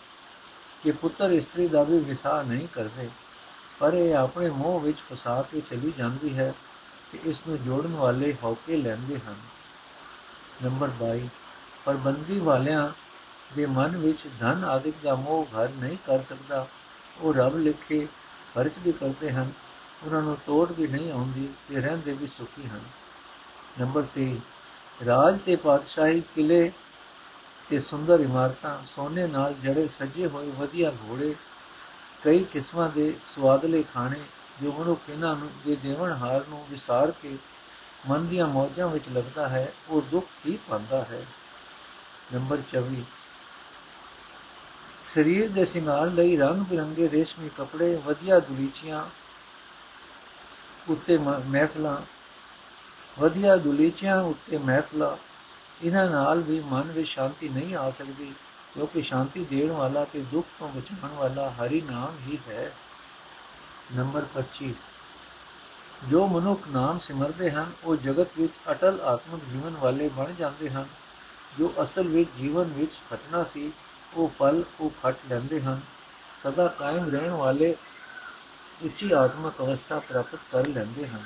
ਕਿ 0.82 0.90
ਪੁੱਤਰ 0.90 1.30
ਇਸਤਰੀ 1.30 1.68
ਦਾ 1.68 1.82
ਵੀ 1.82 1.98
ਵਿਸਾਹ 1.98 2.44
ਨਹੀਂ 2.44 2.68
ਕਰਦੇ। 2.68 3.08
ਪਰ 3.78 3.92
ਇਹ 3.94 4.14
ਆਪਣੇ 4.14 4.50
ਮੋਹ 4.50 4.80
ਵਿੱਚ 4.80 4.98
ਫਸਾ 4.98 5.42
ਕੇ 5.42 5.60
ਚਲੀ 5.60 5.92
ਜਾਂਦੀ 5.98 6.38
ਹੈ 6.38 6.54
ਕਿ 7.12 7.18
ਇਸ 7.24 7.40
ਨੂੰ 7.48 7.62
ਜੋੜਨ 7.62 7.94
ਵਾਲੇ 7.94 8.36
ਹੌਕੇ 8.44 8.76
ਲੈਂਦੇ 8.76 9.18
ਹਨ। 9.18 9.34
ਨੰਬਰ 10.64 10.90
22 11.00 11.28
ਪਰਬੰਦੀ 11.84 12.38
ਵਾਲਿਆਂ 12.38 12.88
ਦੇ 13.56 13.66
ਮਨ 13.66 13.96
ਵਿੱਚ 13.96 14.18
ਧਨ 14.40 14.64
ਆਦਿਕ 14.64 14.94
ਦਾ 15.02 15.14
ਮੋਹ 15.14 15.44
ਘਰ 15.44 15.68
ਨਹੀਂ 15.68 15.98
ਕਰ 16.06 16.22
ਸਕਦਾ। 16.22 16.66
ਉਹ 17.20 17.34
ਰੱਬ 17.34 17.56
ਲਿਖੇ 17.56 18.06
ਖਰਚ 18.54 18.72
ਵੀ 18.84 18.92
ਕਰਦੇ 18.92 19.30
ਹਨ। 19.30 19.52
ਉਹਨਾਂ 20.04 20.22
ਨੂੰ 20.22 20.38
ਤੋੜ 20.46 20.72
ਵੀ 20.72 20.86
ਨਹੀਂ 20.86 21.12
ਆਉਂਦੀ 21.12 21.48
ਤੇ 21.68 21.80
ਰਹਿੰਦੇ 21.80 22.12
ਵੀ 22.12 22.26
ਸੁਖੀ 22.26 22.68
ਹਨ। 22.68 22.80
ਨੰਬਰ 23.80 24.02
3 24.14 24.40
ਰਾਜ 25.06 25.38
ਤੇ 25.46 25.56
ਪਾਤਸ਼ਾਹੀ 25.56 26.22
ਕਿਲੇ 26.34 26.72
ਤੇ 27.70 27.80
ਸੁੰਦਰ 27.80 28.20
ਇਮਾਰਤਾਂ, 28.20 28.78
ਸੋਨੇ 28.96 29.26
ਨਾਲ 29.26 29.54
ਜੜੇ 29.54 29.88
ਸਜੇ 29.88 30.26
ਹੋਏ 30.26 30.50
ਵਧੀਆ 30.50 30.90
ਘੋੜੇ, 30.90 31.34
ਕਈ 32.24 32.44
ਕਿਸਮਾਂ 32.44 32.88
ਦੇ 32.90 33.14
ਸਵਾਦਲੇ 33.34 33.84
ਖਾਣੇ 33.94 34.20
ਜੋ 34.62 34.72
ਮਨੁੱਖ 34.72 35.00
ਇਹਨਾਂ 35.10 35.36
ਨੂੰ, 35.36 35.50
ਦੇ 35.66 35.76
ਦੇਵਨ 35.76 36.12
ਹਾਰ 36.12 36.44
ਨੂੰ 36.48 36.66
ਵਿਸਾਰ 36.70 37.10
ਕੇ 37.10 37.36
ਮਨ 38.08 38.26
ਦੀਆਂ 38.26 38.46
ਮੌਜਾਂ 38.46 38.88
ਵਿੱਚ 38.88 39.04
ਲੱਗਦਾ 39.12 39.48
ਹੈ, 39.48 39.72
ਉਹ 39.88 40.02
ਦੁੱਖ 40.02 40.26
ਹੀ 40.46 40.58
ਪਾਉਂਦਾ 40.68 41.04
ਹੈ। 41.04 41.26
ਨੰਬਰ 42.34 42.58
24 42.72 43.02
ਸਰੀਰ 45.14 45.48
ਦੇ 45.48 45.64
ਸਿੰਗਾਰ 45.64 46.06
ਲਈ 46.06 46.36
ਰੰਗ 46.36 46.62
ਬਿਰੰਗੇ 46.62 47.10
ਰੇਸ਼ਮੀ 47.10 47.50
ਕੱਪੜੇ, 47.56 47.96
ਵਧੀਆ 47.96 48.40
ਦੁਲੀਚੀਆਂ, 48.40 49.04
ਉੱਤੇ 50.88 51.18
ਮਹਿਫਲਾਂ 51.18 51.96
ਵਧੀਆ 53.18 53.56
ਦੁਲੀਚੀਆਂ 53.56 54.22
ਉੱਤੇ 54.22 54.58
ਮਹਿਫਲਾਂ, 54.58 55.16
ਇਹਨਾਂ 55.82 56.10
ਨਾਲ 56.10 56.40
ਵੀ 56.40 56.60
ਮਨ 56.60 56.82
ਵਿੱਚ 56.82 57.08
ਸ਼ਾਂਤੀ 57.08 57.48
ਨਹੀਂ 57.48 57.76
ਆ 57.76 57.90
ਸਕਦੀ, 57.90 58.34
ਕਿਉਂਕਿ 58.74 59.02
ਸ਼ਾਂਤੀ 59.02 59.44
ਦੇਣ 59.44 59.72
ਵਾਲਾ 59.72 60.04
ਤੇ 60.04 60.20
ਦੁੱਖ 60.20 60.46
ਤੋਂ 60.58 60.68
ਬਚਾਉਣ 60.68 61.12
ਵਾਲਾ 61.12 61.50
ਹਰੀ 61.50 61.80
ਨਾਮ 61.80 62.16
ਹੀ 62.28 62.38
ਹੈ। 62.48 62.72
ਨੰਬਰ 63.94 64.24
25 64.34 64.74
ਜੋ 66.08 66.26
ਮਨੁੱਖ 66.26 66.68
ਨਾਮ 66.68 66.98
ਸਿਮਰਦੇ 66.98 67.50
ਹਨ, 67.50 67.72
ਉਹ 67.84 67.96
ਜਗਤ 67.96 68.28
ਵਿੱਚ 68.38 68.52
ਅਟਲ 68.70 69.00
ਆਤਮਿਕ 69.00 69.44
ਜੀਵਨ 69.44 69.76
ਵਾਲੇ 69.76 70.08
ਬਣ 70.08 70.32
ਜਾਂਦੇ 70.38 70.70
ਹਨ। 70.70 70.86
ਜੋ 71.58 71.74
ਅਸਲ 71.82 72.08
ਵਿੱਚ 72.08 72.30
ਜੀਵਨ 72.38 72.64
ਵਿੱਚ 72.64 72.92
ਘਟਨਾ 73.14 73.44
ਸੀ, 73.44 73.72
ਉਹ 74.14 74.32
ਫਲ, 74.38 74.64
ਉਹ 74.80 74.90
ਖਟ 75.02 75.16
ਲੈਂਦੇ 75.28 75.60
ਹਨ। 75.60 75.80
ਸਦਾ 76.42 76.68
ਕਾਇਮ 76.68 77.10
ਰਹਿਣ 77.10 77.30
ਵਾਲੇ 77.30 77.76
ਉੱਚੀ 78.82 79.12
ਆਤਮਿਕ 79.12 79.54
ਅਵਸਥਾ 79.60 79.98
ਪ੍ਰਾਪਤ 79.98 80.38
ਕਰ 80.52 80.66
ਲੈਂਦੇ 80.66 81.08
ਹਨ। 81.08 81.22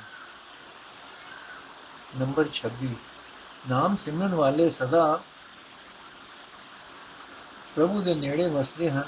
ਨੰਬਰ 2.21 2.44
26 2.52 2.88
ਨਾਮ 3.71 3.97
ਸਿਮਰਨ 4.04 4.35
ਵਾਲੇ 4.35 4.71
ਸਦਾ 4.71 5.21
ਪ੍ਰਭੂ 7.76 8.02
ਦੇ 8.02 8.14
ਨੇੜੇ 8.14 8.49
ਵਸਦੇ 8.49 8.90
ਹਨ। 8.90 9.04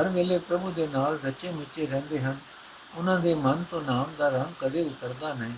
ਹਰ 0.00 0.08
ਵੇਲੇ 0.08 0.38
ਪ੍ਰਭੂ 0.38 0.70
ਦੇ 0.70 0.86
ਨਾਲ 0.86 1.18
ਰਚੇ 1.24 1.52
ਮਿੱਚੇ 1.52 1.86
ਰਹਿੰਦੇ 1.86 2.20
ਹਨ। 2.20 2.36
ਉਹਨਾਂ 2.94 3.20
ਦੇ 3.20 3.34
ਮਨ 3.34 3.64
ਤੋਂ 3.70 3.82
ਨਾਮ 3.82 4.06
ਦਾ 4.18 4.28
ਰੰਗ 4.28 4.54
ਕਦੇ 4.60 4.82
ਉਤਰਦਾ 4.82 5.34
ਨਹੀਂ। 5.34 5.52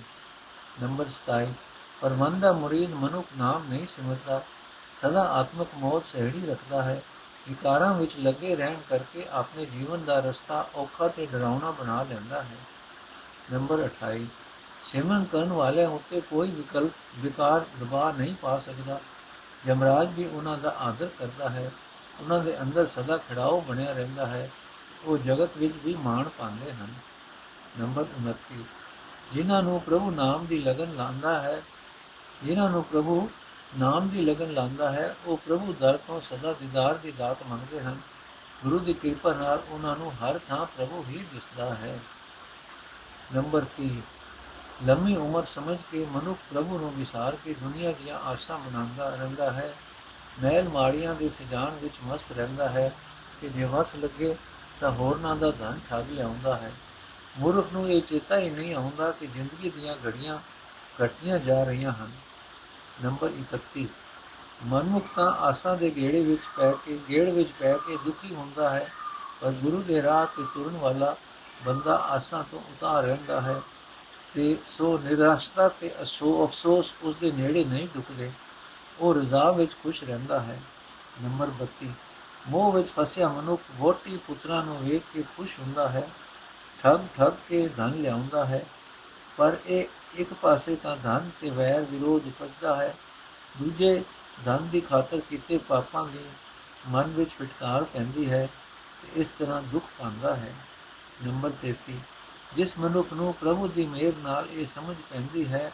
ਨੰਬਰ 0.83 1.05
27 1.05 1.53
ਪਰ 2.01 2.11
ਮਨ 2.11 2.41
ਦਾ 2.41 2.53
ਮੁਰੀਦ 2.53 2.91
ਮਨੁੱਖ 2.91 3.29
ਨਾਮ 3.39 3.65
ਨਹੀਂ 3.69 3.87
ਸਿਮਰਦਾ। 3.87 4.43
ਸਦਾ 5.03 5.23
ਆਤਮਿਕ 5.23 5.69
ਮੋਹ 5.75 6.01
ਸਹਿੜੀ 6.13 6.47
ਰੱਖਦਾ 6.47 6.83
ਹੈ। 6.83 7.03
ਵਿਕਾਰਾਂ 7.49 7.95
ਵਿੱਚ 7.95 8.13
ਲੱਗੇ 8.19 8.57
ਰਹਿਣ 8.57 8.77
ਕਰਕੇ 8.89 9.27
ਆਪਣੇ 9.31 9.67
ਜੀਵਨ 9.67 10.05
ਦਾ 10.05 10.21
ਰਸਤਾ 10.21 10.69
ਔਖਾ 10.75 11.09
ਤੇ 11.09 11.27
ਡਰਾਉਣਾ 11.27 11.71
ਬਣਾ 11.71 12.03
ਲੈਂਦਾ 12.03 12.43
ਹੈ। 12.43 12.57
ਨੰਬਰ 13.53 13.85
28 13.85 14.27
ਸਿਮਰਨ 14.85 15.25
ਕਰਨ 15.25 15.53
ਵਾਲਿਆਂ 15.53 15.89
ਉੱਤੇ 15.89 16.21
ਕੋਈ 16.21 16.51
ਵਿਕਲਪ, 16.51 16.93
ਵਿਕਾਰ 17.17 17.65
ਦਬਾ 17.81 18.13
ਨਹੀਂ 18.19 18.35
ਪਾ 18.43 18.59
ਸਕਦਾ। 18.59 19.01
ਜਮਰਾਜ 19.67 20.09
ਵੀ 20.13 20.27
ਉਹਨਾਂ 20.27 20.59
ਦਾ 20.59 20.77
ਆਦਰ 20.79 21.09
ਕਰਦਾ 21.19 21.49
ਹੈ। 21.49 21.73
ਉਹਨਾਂ 22.21 22.41
ਦੇ 22.41 22.63
ਅੰਦਰ 22.63 22.87
ਸਦਾ 22.87 23.17
ਖੜਾਓ 23.17 23.61
ਬਣਿਆ 23.61 23.93
ਰਹਿੰਦਾ 23.93 24.27
ਹੈ। 24.27 24.51
ਉਹ 25.05 25.19
ਜਗਤ 25.19 25.51
ਵਿੱਚ 25.57 25.75
ਵੀ 25.85 25.95
ਮਾਣ 25.95 26.29
ਪਾਉਂਦੇ 26.29 26.73
ਹਨ। 26.73 26.95
ਨੰਬਰ 27.81 28.03
29 28.03 28.65
ਜਿਨ੍ਹਾਂ 29.33 29.63
ਨੂੰ 29.63 29.81
ਪ੍ਰਭੂ 29.81 30.11
ਨਾਮ 30.11 30.47
ਦੀ 30.47 30.59
ਲਗਨ 30.59 30.95
ਲਾਂਦਾ 30.95 31.41
ਹੈ, 31.41 31.63
ਜਿਨ੍ਹਾਂ 32.45 32.71
ਨੂੰ 32.71 32.85
ਪ੍ਰਭੂ 32.85 33.31
ਨਾਮ 33.79 34.09
ਦੀ 34.09 34.25
ਲਗਨ 34.25 34.53
ਲਾਂਦਾ 34.53 34.93
ਹੈ, 34.93 35.17
ਉਹ 35.27 35.37
ਪ੍ਰਭੂ 35.37 35.75
ਦਰ 35.81 35.97
ਤੋਂ 35.97 36.21
ਸਦਾ 36.21 36.53
ਦੀਦਾਰ 36.53 36.95
ਦੀ 36.95 37.13
ਦਾਤ 37.13 37.37
ਮੰਗਦੇ 37.47 37.81
ਹਨ। 37.81 38.01
ਗੁਰੂ 38.65 38.79
ਦੀ 38.79 38.93
ਕਿਰਪਾ 38.95 39.33
ਨਾਲ 39.33 39.63
ਉਹਨਾਂ 39.71 39.97
ਨੂੰ 39.97 40.13
ਹਰ 40.13 40.41
ਥਾਂ 40.49 40.67
ਪ੍ਰਭੂ 40.67 41.05
ਹੀ 41.09 41.25
ਦਿਸਦਾ 41.35 41.75
ਹੈ। 41.75 41.99
ਨੰਬਰ 43.35 43.65
30 43.77 44.03
ਲੰਮੀ 44.87 45.17
ਉਮਰ 45.17 45.45
ਸਮਝ 45.45 45.79
ਕੇ 45.93 46.07
ਮਨੁੱਖ 46.11 46.39
ਪ੍ਰਭੂ 46.55 46.79
ਨੂੰ 46.79 46.93
ਵਿਸਾਰ 46.95 47.37
ਕੇ 47.45 47.55
ਦੁਨੀਆ 47.55 47.93
ਦੀਆਂ 47.93 48.19
ਆਸ਼ਾ 48.19 48.57
ਮਨਾਉਂਦਾ 48.57 49.09
ਰਹਿੰਦਾ 49.09 49.53
ਹੈ। 49.53 49.75
ਮਹਿਲ 50.43 50.69
ਮਾੜੀਆਂ 50.69 51.15
ਦੇ 51.15 51.29
ਸਜਾਣ 51.29 51.71
ਵਿੱਚ 51.71 51.95
ਮਸਤ 52.05 52.33
ਰਹਿੰਦਾ 52.33 52.69
ਹੈ 52.69 52.93
ਕਿ 53.41 53.49
ਜੇ 53.49 53.65
ਵਸ 53.65 53.97
ਲੱਗੇ 53.97 54.37
ਤਾਂ 54.81 54.91
ਹੋਰਨਾਂ 54.91 55.37
ਦਾ 55.37 55.51
ਧਨ 55.51 55.81
ਠੱਗ 55.91 56.11
ਲਿਆਉਂਦਾ 56.11 56.57
ਹੈ। 56.57 56.73
ਮੂਰਖ 57.39 57.73
ਨੂੰ 57.73 57.91
ਇਹ 57.91 58.03
ਚੇਤਾ 58.03 58.39
ਹੀ 58.39 58.51
ਨਹੀਂ 58.51 58.75
ਆਉਂਦਾ 58.75 59.11
ਕਿ 59.11 59.27
ਜ਼ਿੰਦਗੀ 59.27 59.71
ਦੀਆਂ 59.71 59.97
ਘੜੀਆਂ 60.07 60.39
ਘਟੀਆਂ 61.05 61.39
ਜਾ 61.39 61.65
ਰਹੀਆਂ 61.65 61.93
ਹਨ। 61.93 62.11
ਨੰਬਰ 63.05 63.29
31 63.29 63.87
ਮਨੁੱਖ 64.65 65.07
ਤਾਂ 65.17 65.33
ਆਸਾਂ 65.33 65.77
ਦੇ 65.77 65.91
ਗੇੜੇ 65.97 66.23
ਵਿੱਚ 66.23 66.43
ਪੈ 66.57 66.73
ਕੇ, 66.73 66.99
ਗੇੜ 67.09 67.29
ਵਿੱਚ 67.29 67.51
ਪੈ 67.61 67.77
ਕੇ 67.77 67.99
ਦੁਖੀ 68.05 68.35
ਹੁੰਦਾ 68.35 68.71
ਹੈ, 68.71 68.93
ਪਰ 69.41 69.53
ਗੁਰੂ 69.53 69.83
ਦੇ 69.83 70.03
ਰਾਹ 70.03 70.27
ਤੇ 70.27 70.43
ਤੁਰਨ 70.55 70.77
ਵਾਲਾ 70.77 71.17
ਬੰਦਾ 71.65 71.97
ਆਸਾਂ 71.97 72.45
ਤੋਂ 72.51 72.59
ਉਤਾਰ 72.59 73.03
ਰਹਿੰਦਾ 73.03 73.41
ਹੈ। 73.41 73.61
ਸੇ, 74.33 74.59
ਸੋ 74.67 74.99
ਨਿਰਾਸ਼ਤਾ 74.99 75.69
ਤੇ 75.69 75.91
ਅਸੋ 76.03 76.47
ਅਫਸੋਸ 76.47 76.93
ਉਸ 77.03 77.17
ਦੇ 77.17 77.33
ਨੇੜੇ 77.33 77.65
ਨਹੀਂ 77.65 77.89
ਡੁੱਕਦੇ 77.95 78.33
ਉਹ 78.99 79.15
ਰਜ਼ਾ 79.15 79.51
ਵਿੱਚ 79.51 79.73
ਖੁਸ਼ 79.83 80.05
ਰਹਿੰਦਾ 80.05 80.41
ਹੈ। 80.41 80.61
ਨੰਬਰ 81.23 81.51
32 81.61 81.89
ਮੋਹ 82.49 82.73
ਵਿੱਚ 82.73 82.89
ਫਸਿਆ 82.89 83.29
ਮਨੁੱਖ 83.29 83.63
ਵੋਟੀ 83.73 84.17
ਪੁੱਤਰਾਂ 84.17 84.65
ਨੂੰ 84.65 84.79
ਵੇਖ 84.79 85.03
ਕੇ 85.15 85.23
ਖੁਸ਼ 85.23 85.59
ਹੁੰਦਾ 85.61 85.89
ਹੈ। 85.89 86.09
ਠੱਗ 86.83 87.01
ਠੱਗ 87.17 87.33
ਕੇ 87.49 87.69
ਧਨ 87.69 87.91
ਲਿਆਉਂਦਾ 87.91 88.45
ਹੈ। 88.45 88.67
ਪਰ 89.37 89.57
ਇਹ 89.67 89.85
ਇੱਕ 90.15 90.35
ਪਾਸੇ 90.35 90.77
ਤਾਂ 90.77 90.97
ਧਨ 90.97 91.31
ਤੇ 91.41 91.51
ਵੈਰ 91.51 91.81
ਵਿਰੋਧ 91.81 92.23
ਫਸਦਾ 92.41 92.77
ਹੈ। 92.77 92.95
ਦੂਜੇ 93.61 94.05
ਧਨ 94.45 94.69
ਦੀ 94.69 94.81
ਖਾਤਰ 94.81 95.21
ਕੀਤੇ 95.21 95.59
ਪਾਪਾਂ 95.59 96.07
ਦੀ 96.07 96.25
ਮਨ 96.89 97.05
ਵਿੱਚ 97.05 97.31
ਫਟਕਾਰ 97.31 97.85
ਪੈਂਦੀ 97.85 98.31
ਹੈ 98.31 98.49
ਤੇ 99.03 99.21
ਇਸ 99.21 99.29
ਤਰ੍ਹਾਂ 99.29 99.63
ਦੁੱਖ 99.63 99.85
ਪਾਉਂਦਾ 99.99 100.37
ਹੈ। 100.37 100.55
ਨੰਬਰ 101.27 101.51
33 101.63 101.95
ਜਿਸ 102.57 102.79
ਮਨੁੱਖ 102.79 103.13
ਨੂੰ 103.13 103.35
ਪ੍ਰਭੂ 103.35 103.69
ਦੀ 103.69 103.87
ਮਿਹਰ 103.87 104.13
ਨਾਲ 104.17 104.49
ਇਹ 104.51 104.67
ਸਮਝ 104.75 104.97
ਪੈਂਦੀ 105.11 105.49
ਹੈ 105.49 105.73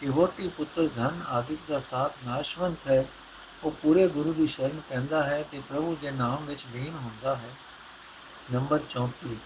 ਕਿ 0.00 0.08
ਵੋਟੀ 0.08 0.48
ਪੁੱਤਰ 0.48 0.88
ਧਨ 0.96 1.20
ਆਦਿ 1.28 1.56
ਦਾ 1.68 1.80
ਸਾਥ 1.80 2.12
ਨਾਸ਼ਵੰਤ 2.26 2.90
ਹੈ, 2.90 3.04
ਉਹ 3.64 3.70
ਪੂਰੇ 3.70 4.08
ਗੁਰੂ 4.08 4.32
ਦੀ 4.32 4.46
ਸ਼ਰਨ 4.46 4.80
ਪੈਂਦਾ 4.88 5.22
ਹੈ 5.22 5.44
ਤੇ 5.52 5.62
ਪ੍ਰਭੂ 5.68 5.96
ਦੇ 6.00 6.10
ਨਾਮ 6.10 6.44
ਵਿੱਚ 6.44 6.64
ਲੀਨ 6.72 6.94
ਹੁੰਦਾ 6.94 7.36
ਹੈ। 7.36 7.50
ਨੰਬਰ 8.52 8.80
34 8.90 9.36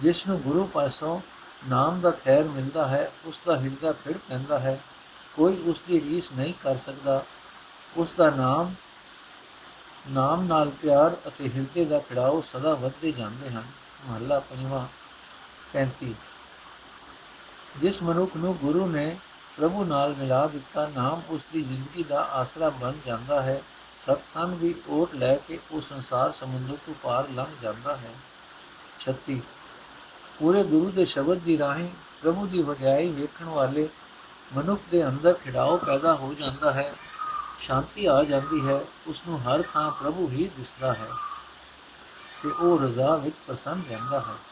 ਜਿਸ 0.00 0.26
ਨੂੰ 0.26 0.40
ਗੁਰੂ 0.40 0.66
ਪਾਸੋਂ 0.66 1.20
ਨਾਮ 1.68 2.00
ਦਾ 2.00 2.10
ਖੈਰ 2.10 2.44
ਮਿਲਦਾ 2.44 2.86
ਹੈ, 2.86 3.12
ਉਸ 3.24 3.40
ਦਾ 3.46 3.60
ਹਿਰਦਾ 3.60 3.92
ਫਿਰ 3.92 4.18
ਪੈਂਦਾ 4.18 4.58
ਹੈ। 4.58 4.80
ਕੋਈ 5.36 5.56
ਉਸ 5.56 5.80
ਦੀ 5.88 6.00
ਰੀਸ 6.00 6.32
ਨਹੀਂ 6.32 6.54
ਕਰ 6.62 6.76
ਸਕਦਾ। 6.76 7.24
ਉਸ 7.96 8.12
ਦਾ 8.12 8.30
ਨਾਮ 8.30 8.74
ਨਾਮ 10.10 10.42
ਨਾਲ 10.42 10.70
ਪਿਆਰ 10.70 11.16
ਅਤੇ 11.26 11.50
ਹਿਰਦੇ 11.54 11.84
ਦਾ 11.84 11.98
ਖਿੜਾਓ 11.98 12.44
ਸਦਾ 12.52 12.74
ਵੱਧਦੇ 12.74 13.12
ਜਾਂਦੇ 13.12 13.50
ਹਨ। 13.50 13.64
ਮਹੱਲਾ 14.06 14.40
ਪੰਜਵਾਂ 14.40 15.01
35 15.74 16.14
ਜਿਸ 17.76 18.02
ਮਨੁੱਖ 18.02 18.36
ਨੂੰ 18.36 18.56
ਗੁਰੂ 18.56 18.86
ਨੇ 18.86 19.16
ਪ੍ਰਭੂ 19.56 19.84
ਨਾਲ 19.84 20.14
ਮਿਲਾ 20.14 20.46
ਦਿੱਤਾ, 20.46 20.86
ਨਾਮ 20.86 21.22
ਉਸ 21.28 21.40
ਦੀ 21.52 21.62
ਜ਼ਿੰਦਗੀ 21.62 22.02
ਦਾ 22.02 22.22
ਆਸਰਾ 22.22 22.70
ਬਣ 22.70 22.92
ਜਾਂਦਾ 23.06 23.42
ਹੈ। 23.42 23.62
ਸਤਸੰਗ 23.96 24.54
ਵੀ 24.54 24.74
ਓਟ 24.88 25.14
ਲੈ 25.14 25.36
ਕੇ 25.36 25.58
ਉਹ 25.70 25.80
ਸੰਸਾਰ 25.80 26.32
ਸਮੁੰਦਰ 26.32 26.76
ਤੋਂ 26.86 26.94
ਪਾਰ 27.02 27.28
ਲੰਘ 27.28 27.46
ਜਾਂਦਾ 27.62 27.96
ਹੈ। 27.96 28.14
36 29.00 29.40
ਪੂਰੇ 30.38 30.64
ਗੁਰੂ 30.64 30.90
ਦੇ 30.90 31.04
ਸ਼ਬਦ 31.04 31.38
ਦੀ 31.38 31.58
ਰਾਹੀਂ 31.58 31.88
ਪ੍ਰਭੂ 32.22 32.46
ਦੀ 32.46 32.62
ਵਡਿਆਈ 32.62 33.10
ਵੇਖਣ 33.10 33.44
ਵਾਲੇ 33.44 33.88
ਮਨੁੱਖ 34.56 34.80
ਦੇ 34.90 35.06
ਅੰਦਰ 35.06 35.32
ਖਿੜਾਓ 35.32 35.76
ਪੈਦਾ 35.76 36.14
ਹੋ 36.14 36.34
ਜਾਂਦਾ 36.34 36.72
ਹੈ। 36.72 36.94
ਸ਼ਾਂਤੀ 37.60 38.06
ਆ 38.06 38.22
ਜਾਂਦੀ 38.22 38.68
ਹੈ। 38.68 38.80
ਉਸ 39.06 39.20
ਨੂੰ 39.28 39.42
ਹਰ 39.42 39.62
ਥਾਂ 39.62 39.90
ਪ੍ਰਭੂ 39.90 40.28
ਹੀ 40.28 40.50
ਦਿਸਦਾ 40.56 40.92
ਹੈ। 40.92 41.08
ਤੇ 42.42 42.50
ਉਹ 42.50 42.78
ਰਜ਼ਾ 42.78 43.16
ਵਿੱਚ 43.16 43.36
ਪਸੰਦ 43.46 43.88
ਰਹਿੰਦਾ 43.88 44.20
ਹੈ। 44.20 44.51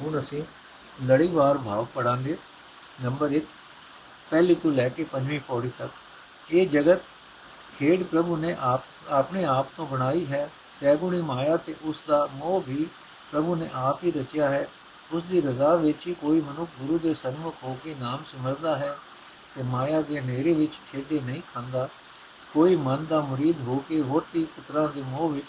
ਹੁਣ 0.00 0.18
ਅਸੀਂ 0.18 0.42
ਲੜੀਵਾਰ 1.06 1.58
ਭਾਵ 1.58 1.86
ਪੜਾਂਗੇ। 1.94 2.36
ਨੰਬਰ 3.04 3.32
1 3.32 3.44
ਪਹਿਲੀ 4.30 4.54
ਤੋਂ 4.54 4.72
ਲੈ 4.72 4.88
ਕੇ 4.88 5.04
ਪੰਜਵੀਂ 5.04 5.40
ਪੌੜੀ 5.40 5.70
ਤੱਕ। 5.78 5.92
ਇਹ 6.50 6.68
ਜਗਤ 6.68 7.00
ਖੇਡ 7.78 8.02
ਪ੍ਰਭੂ 8.02 8.36
ਨੇ 8.36 8.56
ਆਪ, 8.60 8.80
ਆਪਣੇ 9.08 9.44
ਆਪ 9.44 9.66
ਤੋਂ 9.76 9.86
ਬਣਾਈ 9.86 10.26
ਹੈ। 10.26 10.50
ਤੈਗੁਣੀ 10.80 11.22
ਮਾਇਆ 11.22 11.56
ਤੇ 11.56 11.74
ਉਸ 11.82 12.02
ਦਾ 12.08 12.28
ਮੋਹ 12.32 12.62
ਵੀ 12.68 12.86
ਪ੍ਰਭੂ 13.32 13.54
ਨੇ 13.56 13.68
ਆਪ 13.74 14.04
ਹੀ 14.04 14.10
ਰਚਿਆ 14.10 14.48
ਹੈ। 14.48 14.68
ਉਸ 15.12 15.22
ਦੀ 15.22 15.40
ਰਜ਼ਾ 15.40 15.74
ਵਿੱਚ 15.76 16.06
ਹੀ 16.06 16.14
ਕੋਈ 16.14 16.40
ਮਨੁੱਖ 16.40 16.70
ਗੁਰੂ 16.80 16.98
ਦੇ 16.98 17.14
ਸਨਮੁਖ 17.14 17.56
ਹੋ 17.64 17.78
ਕੇ 17.84 17.94
ਨਾਮ 18.00 18.22
ਸਿਮਰਦਾ 18.26 18.76
ਹੈ 18.76 18.96
ਤੇ 19.56 19.62
ਮਾਇਆ 19.62 20.02
ਦੇ 20.02 20.20
ਹਨੇਰੇ 20.20 20.52
ਵਿੱਚ 20.52 20.72
ਛੇੜੇ 20.92 21.20
ਨਹੀਂ 21.20 21.42
ਖਾਂਦਾ। 21.54 21.88
ਕੋਈ 22.54 22.76
ਮਨ 22.76 23.06
ਦਾ 23.06 23.20
ਮੁਰੀਦ 23.20 23.60
ਹੋ 23.60 23.84
ਕੇ 23.88 24.00
ਵੋਟੀ 24.00 24.44
ਪੁੱਤਰਾਂ 24.44 24.88
ਦੇ 24.88 25.02
ਮੋਹ 25.02 25.28
ਵਿੱਚ 25.28 25.46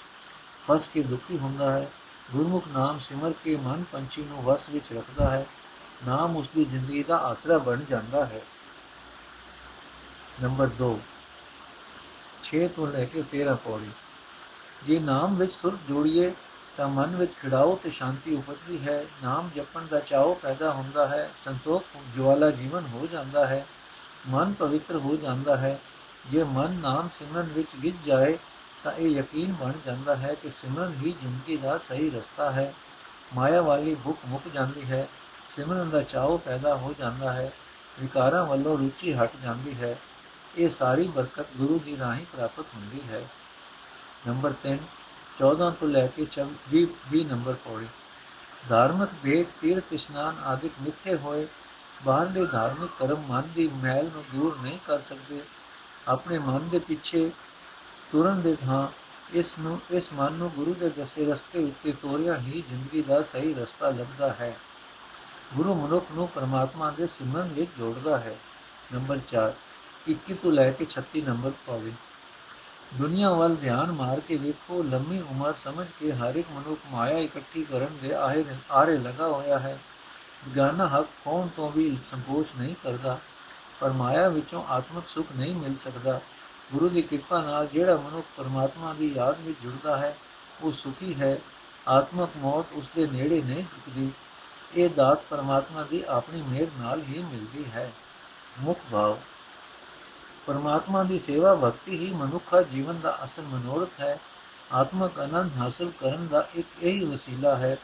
ਫਸ 0.67 0.89
ਕੇ 0.89 1.03
ਦੁਖੀ 1.03 1.37
ਹੁੰਦਾ 1.37 1.71
ਹੈ। 1.71 1.91
ਗੁਰਮੁਖ 2.33 2.67
ਨਾਮ 2.67 2.99
ਸਿਮਰ 2.99 3.33
ਕੇ 3.43 3.55
ਮਨ 3.55 3.83
ਪੰਛੀ 3.91 4.21
ਨੂੰ 4.21 4.43
ਵਸ 4.43 4.69
ਵਿੱਚ 4.69 4.93
ਰੱਖਦਾ 4.93 5.29
ਹੈ, 5.29 5.45
ਨਾਮ 6.07 6.35
ਉਸ 6.37 6.47
ਦੀ 6.55 6.65
ਜ਼ਿੰਦਗੀ 6.65 7.03
ਦਾ 7.03 7.17
ਆਸਰਾ 7.17 7.57
ਬਣ 7.57 7.79
ਜਾਂਦਾ 7.89 8.25
ਹੈ। 8.25 8.41
ਨੰਬਰ 10.43 10.67
2 10.67 10.99
6 12.43 12.67
ਤੋਂ 12.67 12.87
ਲੈ 12.87 13.05
ਕੇ 13.05 13.21
13 13.21 13.55
ਪੌੜੀ। 13.55 13.89
ਜੇ 14.85 14.99
ਨਾਮ 14.99 15.35
ਵਿੱਚ 15.35 15.53
ਸੁਰ 15.53 15.77
ਜੋੜੀਏ, 15.87 16.33
ਤਾਂ 16.77 16.87
ਮਨ 16.87 17.15
ਵਿੱਚ 17.15 17.31
ਖਿੜਾਓ 17.41 17.79
ਤੇ 17.83 17.89
ਸ਼ਾਂਤੀ 17.89 18.35
ਉਪਜਦੀ 18.35 18.79
ਹੈ। 18.87 19.05
ਨਾਮ 19.23 19.49
ਜਪਣ 19.55 19.81
ਦਾ 19.85 19.99
ਚਾਹੋ 19.99 20.33
ਪੈਦਾ 20.33 20.71
ਹੁੰਦਾ 20.71 21.07
ਹੈ, 21.07 21.31
ਸੰਤੋਖ, 21.45 21.83
ਜਵਾਲਾ 22.15 22.51
ਜੀਵਨ 22.51 22.85
ਹੋ 22.85 23.07
ਜਾਂਦਾ 23.11 23.47
ਹੈ, 23.47 23.65
ਮਨ 24.27 24.53
ਪਵਿੱਤਰ 24.53 24.95
ਹੋ 24.95 25.15
ਜਾਂਦਾ 25.15 25.57
ਹੈ। 25.57 25.79
ਜੇ 26.31 26.43
ਮਨ 26.43 26.71
ਨਾਮ 26.71 27.09
ਸਿਮਰਨ 27.19 27.45
ਵਿੱਚ 27.45 27.67
ਗਿੱਜ 27.83 27.95
ਜਾਏ 28.05 28.37
ਤਾਂ 28.83 28.91
ਇਹ 28.91 29.09
ਯਕੀਨ 29.09 29.53
ਬਣ 29.53 29.71
ਜਾਂਦਾ 29.85 30.15
ਹੈ 30.15 30.33
ਕਿ 30.33 30.49
ਸਿਮਰਨ 30.49 30.93
ਹੀ 30.93 31.11
ਜ਼ਿੰਦਗੀ 31.11 31.57
ਦਾ 31.57 31.77
ਸਹੀ 31.77 32.09
ਰਸਤਾ 32.09 32.51
ਹੈ। 32.51 32.73
ਮਾਇਆ 33.35 33.61
ਵਾਲੀ 33.61 33.95
ਭੁੱਖ 33.95 34.19
ਮੁੱਕ 34.25 34.47
ਜਾਂਦੀ 34.47 34.85
ਹੈ। 34.85 35.07
ਸਿਮਰਨ 35.49 35.89
ਦਾ 35.89 36.01
ਚਾਹੋ 36.01 36.37
ਪੈਦਾ 36.37 36.75
ਹੋ 36.75 36.95
ਜਾਂਦਾ 36.99 37.33
ਹੈ। 37.33 37.51
ਵਿਕਾਰਾਂ 37.99 38.45
ਵੱਲੋਂ 38.45 38.77
ਰੁਚੀ 38.77 39.13
ਹਟ 39.13 39.31
ਜਾਂਦੀ 39.43 39.73
ਹੈ। 39.73 39.99
ਇਹ 40.57 40.69
ਸਾਰੀ 40.69 41.07
ਬਰਕਤ 41.07 41.45
ਗੁਰੂ 41.57 41.79
ਦੀ 41.79 41.97
ਰਾਹੀਂ 41.97 42.25
ਪ੍ਰਾਪਤ 42.25 42.65
ਹੁੰਦੀ 42.75 43.01
ਹੈ। 43.09 43.27
ਨੰਬਰ 44.27 44.53
3 44.63 44.77
14 45.39 45.71
ਤੋਂ 45.71 45.87
ਲੈ 45.87 46.07
ਕੇ 46.07 46.27
20 46.69 46.87
20 47.11 47.23
ਨੰਬਰ 47.23 47.53
ਪੌੜੀ। 47.53 47.87
ਧਾਰਮਿਕ 48.69 49.09
ਭੇਦ, 49.23 49.47
ਤੀਰਥ, 49.61 49.83
ਇਸ਼ਨਾਨ 49.91 50.35
ਆਦਿਕ 50.45 50.71
ਮਿੱਥੇ 50.81 51.15
ਹੋਏ 51.15 51.47
ਬਾਹਰਲੇ 52.05 52.45
ਧਾਰਮਿਕ 52.45 52.89
ਕਰਮ 52.99 53.23
ਮਨ 53.29 53.43
ਦੀ 53.55 53.67
ਮਹਿਲ 53.67 54.05
ਨੂੰ 54.05 54.23
ਦੂਰ 54.35 54.57
ਨਹੀਂ 54.61 54.79
ਕਰ 54.87 54.99
ਸਕਦੇ। 54.99 55.41
ਆਪਣੇ 56.07 56.39
ਮਨ 56.39 56.69
ਦੇ 56.69 56.79
ਪਿੱਛੇ 56.79 57.31
ਤੁਰਨ 58.11 58.41
ਦੇ 58.41 58.55
ਥਾਂ, 58.55 58.87
ਇਸ 59.33 59.53
ਨੂੰ, 59.59 59.79
ਇਸ 59.91 60.13
ਮਨ 60.13 60.33
ਨੂੰ 60.33 60.49
ਗੁਰੂ 60.49 60.73
ਦੇ 60.73 60.89
ਦੱਸੇ 60.89 61.25
ਰਸਤੇ 61.25 61.63
ਉੱਤੇ 61.63 61.91
ਤੋਰਿਆ 61.91 62.37
ਹੀ 62.37 62.63
ਜ਼ਿੰਦਗੀ 62.69 63.01
ਦਾ 63.01 63.21
ਸਹੀ 63.23 63.53
ਰਸਤਾ 63.53 63.89
ਲੱਭਦਾ 63.89 64.33
ਹੈ। 64.33 64.55
ਗੁਰੂ 65.55 65.73
ਮਨੁੱਖ 65.73 66.05
ਨੂੰ 66.11 66.27
ਪਰਮਾਤਮਾ 66.27 66.91
ਦੇ 66.91 67.07
ਸਿਮਰਨ 67.07 67.47
ਵਿੱਚ 67.47 67.69
ਜੋੜਦਾ 67.77 68.17
ਹੈ। 68.17 68.35
ਨੰਬਰ 68.93 69.19
4 69.31 69.53
21 70.07 70.33
ਤੋਂ 70.33 70.51
ਲੈ 70.51 70.71
ਕੇ 70.71 70.85
36 70.85 71.21
ਨੰਬਰ 71.21 71.51
ਪੌੜੀ 71.65 71.93
ਦੁਨੀਆ 72.93 73.29
ਵੱਲ 73.29 73.55
ਧਿਆਨ 73.55 73.91
ਮਾਰ 73.91 74.19
ਕੇ 74.19 74.35
ਵੇਖੋ, 74.35 74.83
ਲੰਮੀ 74.83 75.21
ਉਮਰ 75.21 75.53
ਸਮਝ 75.63 75.87
ਕੇ 75.99 76.11
ਹਰ 76.11 76.35
ਇੱਕ 76.35 76.47
ਮਨੁੱਖ 76.51 76.79
ਮਾਇਆ 76.91 77.17
ਇਕੱਠੀ 77.17 77.63
ਕਰਨ 77.63 77.97
ਦੇ 78.01 78.13
ਆਹੇ 78.13 78.45
ਆਰੇ 78.71 78.97
ਲਗਾ 78.97 79.27
ਹੋਇਆ 79.27 79.59
ਹੈ। 79.59 79.79
ਵਿਗਿਆਨਾ 80.45 80.87
ਹੱਕ 80.87 81.07
ਕੌਣ 81.25 81.47
ਤੋਂ 81.47 81.71
ਵੀ 81.71 81.97
ਸੰਕੋਚ 82.11 82.47
ਨਹੀਂ 82.59 82.75
ਕਰਦਾ, 82.83 83.19
ਪਰ 83.79 83.89
ਮਾਇਆ 83.91 84.29
ਵਿੱਚੋਂ 84.29 84.63
ਆਤਮਿਕ 84.69 85.07
ਸੁਖ 85.07 85.27
ਨਹੀਂ 85.35 85.55
ਮਿਲ 85.55 85.75
ਸਕਦਾ। 85.75 86.19
ਗੁਰੂ 86.71 86.89
ਦੀ 86.89 87.01
ਕਿਰਪਾ 87.01 87.41
ਨਾਲ 87.41 87.67
ਜਿਹੜਾ 87.67 87.95
ਮਨੁੱਖ 87.95 88.27
ਪਰਮਾਤਮਾ 88.37 88.93
ਦੀ 88.93 89.13
ਯਾਦ 89.13 89.39
ਵਿੱਚ 89.39 89.59
ਜੁੜਦਾ 89.63 89.97
ਹੈ, 89.97 90.17
ਉਹ 90.61 90.71
ਸੁਖੀ 90.71 91.13
ਹੈ, 91.21 91.37
ਆਤਮਿਕ 91.87 92.29
ਮੌਤ 92.37 92.65
ਉਸ 92.73 92.85
ਦੇ 92.95 93.07
ਨੇੜੇ 93.07 93.41
ਨਹੀਂ 93.41 93.63
ਟਿਕਦੀ 93.63 94.11
ਇਹ 94.75 94.89
ਦਾਤ 94.89 95.21
ਪਰਮਾਤਮਾ 95.29 95.83
ਦੀ 95.83 96.03
ਆਪਣੀ 96.07 96.41
ਮਿਹਰ 96.41 96.67
ਨਾਲ 96.77 97.01
ਹੀ 97.01 97.19
ਮਿਲਦੀ 97.19 97.65
ਹੈ। 97.71 97.91
ਮੁਖ 98.59 98.79
ਭਾਵ, 98.91 99.17
ਪਰਮਾਤਮਾ 100.45 101.03
ਦੀ 101.03 101.19
ਸੇਵਾ 101.19 101.55
ਭਗਤੀ 101.55 101.97
ਹੀ 101.97 102.13
ਮਨੁੱਖਾ 102.13 102.61
ਜੀਵਨ 102.61 102.99
ਦਾ 102.99 103.19
ਅਸਲ 103.25 103.41
ਮਨੋਰਥ 103.41 103.99
ਹੈ। 103.99 104.19
ਆਤਮਕ 104.71 105.19
ਆਨੰਦ 105.19 105.51
ਹਾਸਲ 105.57 105.91
ਕਰਨ 105.99 106.27
ਦਾ 106.27 106.47
ਇੱਕ 106.55 106.67
ਇਹੀ 106.83 107.05
ਵਸੀਲਾ 107.05 107.55
ਹੈ। 107.55 107.77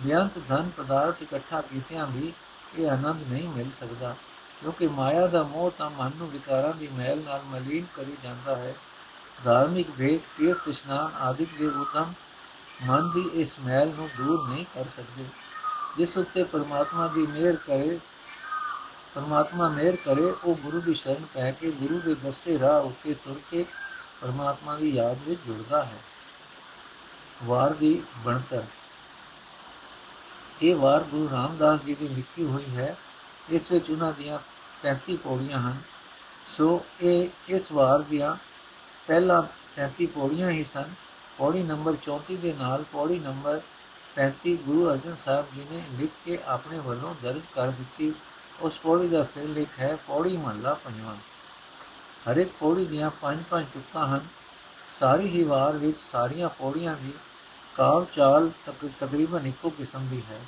ਬਿਆੰਤ 0.00 0.38
ਧਨ 0.48 0.70
ਪਦਾਰਥ 0.76 1.22
ਇਕੱਠਾ 1.22 1.60
ਕੀਤਿਆਂ 1.60 2.06
ਵੀ 2.06 2.32
ਇਹ 2.78 2.90
ਆਨੰਦ 2.90 3.32
ਨਹੀਂ 3.32 3.48
ਮਿਲ 3.48 3.70
ਸਕਦਾ। 3.80 4.16
ਕਿਉਂਕਿ 4.60 4.86
ਮਾਇਆ 4.88 5.26
ਦਾ 5.26 5.42
ਮੋਹ 5.42 5.70
ਤਾਂ 5.78 5.90
ਮਨ 5.90 6.10
ਨੂੰ 6.16 6.30
ਵਿਕਾਰਾਂ 6.30 6.72
ਦੀ 6.72 6.88
ਮਹਿਲ 6.88 7.18
ਨਾਲ 7.18 7.40
ਮਲੀਨ 7.46 7.86
ਕਰੀ 7.96 8.16
ਜਾਂਦਾ 8.22 8.56
ਹੈ। 8.56 8.74
ਧਾਰਮਿਕ 9.44 9.86
ਵੇਖ 9.96 10.20
ਤੀਰਥ, 10.38 10.68
ਇਸ਼ਨਾਨ 10.68 11.10
ਆਦਿ 11.20 11.46
ਦੇ 11.58 11.66
ਉਦਮ 11.66 12.12
ਮਨ 12.86 13.10
ਦੀ 13.10 13.30
ਇਸ 13.34 13.48
ਮੈਲ 13.66 13.88
ਨੂੰ 13.88 14.08
ਦੂਰ 14.16 14.48
ਨਹੀਂ 14.48 14.64
ਕਰ 14.74 14.84
ਸਕਦੇ। 14.84 15.24
ਜਿਸ 15.98 16.18
ਉੱਤੇ 16.18 16.42
ਪਰਮਾਤਮਾ 16.42 17.06
ਦੀ 17.06 17.26
ਮਿਹਰ 17.26 17.56
ਕਰੇ, 17.56 17.98
ਪਰਮਾਤਮਾ 19.14 19.68
ਮਿਹਰ 19.68 19.96
ਕਰੇ, 19.96 20.34
ਉਹ 20.44 20.54
ਗੁਰੂ 20.54 20.80
ਦੀ 20.80 20.94
ਸ਼ਰਨ 20.94 21.24
ਪੈ 21.34 21.50
ਕੇ 21.52 21.70
ਗੁਰੂ 21.70 22.00
ਦੇ 22.00 22.14
ਦੱਸੇ 22.14 22.58
ਰਾਹ 22.58 22.80
ਉੱਤੇ 22.80 23.14
ਤੁਰ 23.14 23.40
ਕੇ 23.50 23.64
ਪਰਮਾਤਮਾ 24.20 24.76
ਦੀ 24.76 24.90
ਯਾਦ 24.90 25.18
ਵਿੱਚ 25.26 25.40
ਜੁੜਦਾ 25.46 25.84
ਹੈ। 25.84 25.98
ਵਾਰ 27.44 27.72
ਦੀ 27.72 28.02
ਬਣਤਰ। 28.16 28.64
ਇਹ 30.62 30.76
ਵਾਰ 30.76 31.02
ਗੁਰੂ 31.02 31.28
ਰਾਮਦਾਸ 31.32 31.80
ਜੀ 31.80 31.94
ਦੀ 31.94 32.08
ਲਿਖੀ 32.08 32.44
ਹੋਈ 32.44 32.76
ਹੈ। 32.76 32.96
ਇਸ 33.50 33.72
ਵਿੱਚ 33.72 33.90
ਉਹਨਾਂ 33.90 34.12
ਦੀਆਂ 34.12 34.38
35 34.82 35.16
ਪੌੜੀਆਂ 35.16 35.58
ਹਨ। 35.58 35.76
ਸੋ 36.56 36.84
ਇਹ 37.00 37.28
ਇਸ 37.48 37.72
ਵਾਰ 37.72 37.98
ਦੀਆਂ 37.98 38.36
ਪਹਿਲਾ 39.06 39.40
35 39.76 40.06
ਪੌੜੀਆਂ 40.06 40.50
ਹੀ 40.50 40.64
ਸਨ। 40.64 40.94
ਪੌੜੀ 41.38 41.62
ਨੰਬਰ 41.62 41.96
34 41.96 42.36
ਦੇ 42.36 42.52
ਨਾਲ 42.52 42.84
ਪੌੜੀ 42.92 43.18
ਨੰਬਰ 43.18 43.60
35 44.16 44.56
ਗੁਰੂ 44.56 44.90
ਅਰਜਨ 44.90 45.16
ਸਾਹਿਬ 45.24 45.46
ਜੀ 45.54 45.66
ਨੇ 45.70 45.82
ਲਿਖ 45.90 46.10
ਕੇ 46.24 46.38
ਆਪਣੇ 46.46 46.78
ਵੱਲੋਂ 46.78 47.14
ਦਰਜ 47.22 47.40
ਕਰ 47.54 47.70
ਦਿੱਤੀ। 47.70 48.14
ਉਸ 48.60 48.78
ਪੌੜੀ 48.78 49.08
ਦਾ 49.08 49.24
ਸਿਰਲੇਖ 49.24 49.68
ਹੈ, 49.78 49.96
ਪੌੜੀ 49.96 50.36
ਮਹੱਲਾ 50.36 50.74
ਪੰਜਵਾਂ। 50.74 51.16
ਹਰ 52.26 52.36
ਇੱਕ 52.36 52.50
ਪੌੜੀ 52.60 52.84
ਦੀਆਂ 52.84 53.10
ਪੰਜ 53.10 53.44
ਪੰਜ 53.50 53.66
ਟੁਕੜਾਂ 53.74 54.06
ਹਨ। 54.06 54.26
ਸਾਰੀ 54.90 55.28
ਹੀ 55.28 55.42
ਵਾਰ 55.42 55.76
ਵਿੱਚ 55.76 55.98
ਸਾਰੀਆਂ 56.12 56.48
ਪੌੜੀਆਂ 56.48 56.96
ਦੀ 56.96 57.12
ਕਾਵ 57.76 58.06
ਚਾਲ 58.12 58.50
ਤਕਰੀਬਨ 59.00 59.46
ਇੱਕੋ 59.46 59.70
ਕਿਸਮ 59.70 60.08
ਦੀ 60.08 60.22
ਹੈ। 60.30 60.40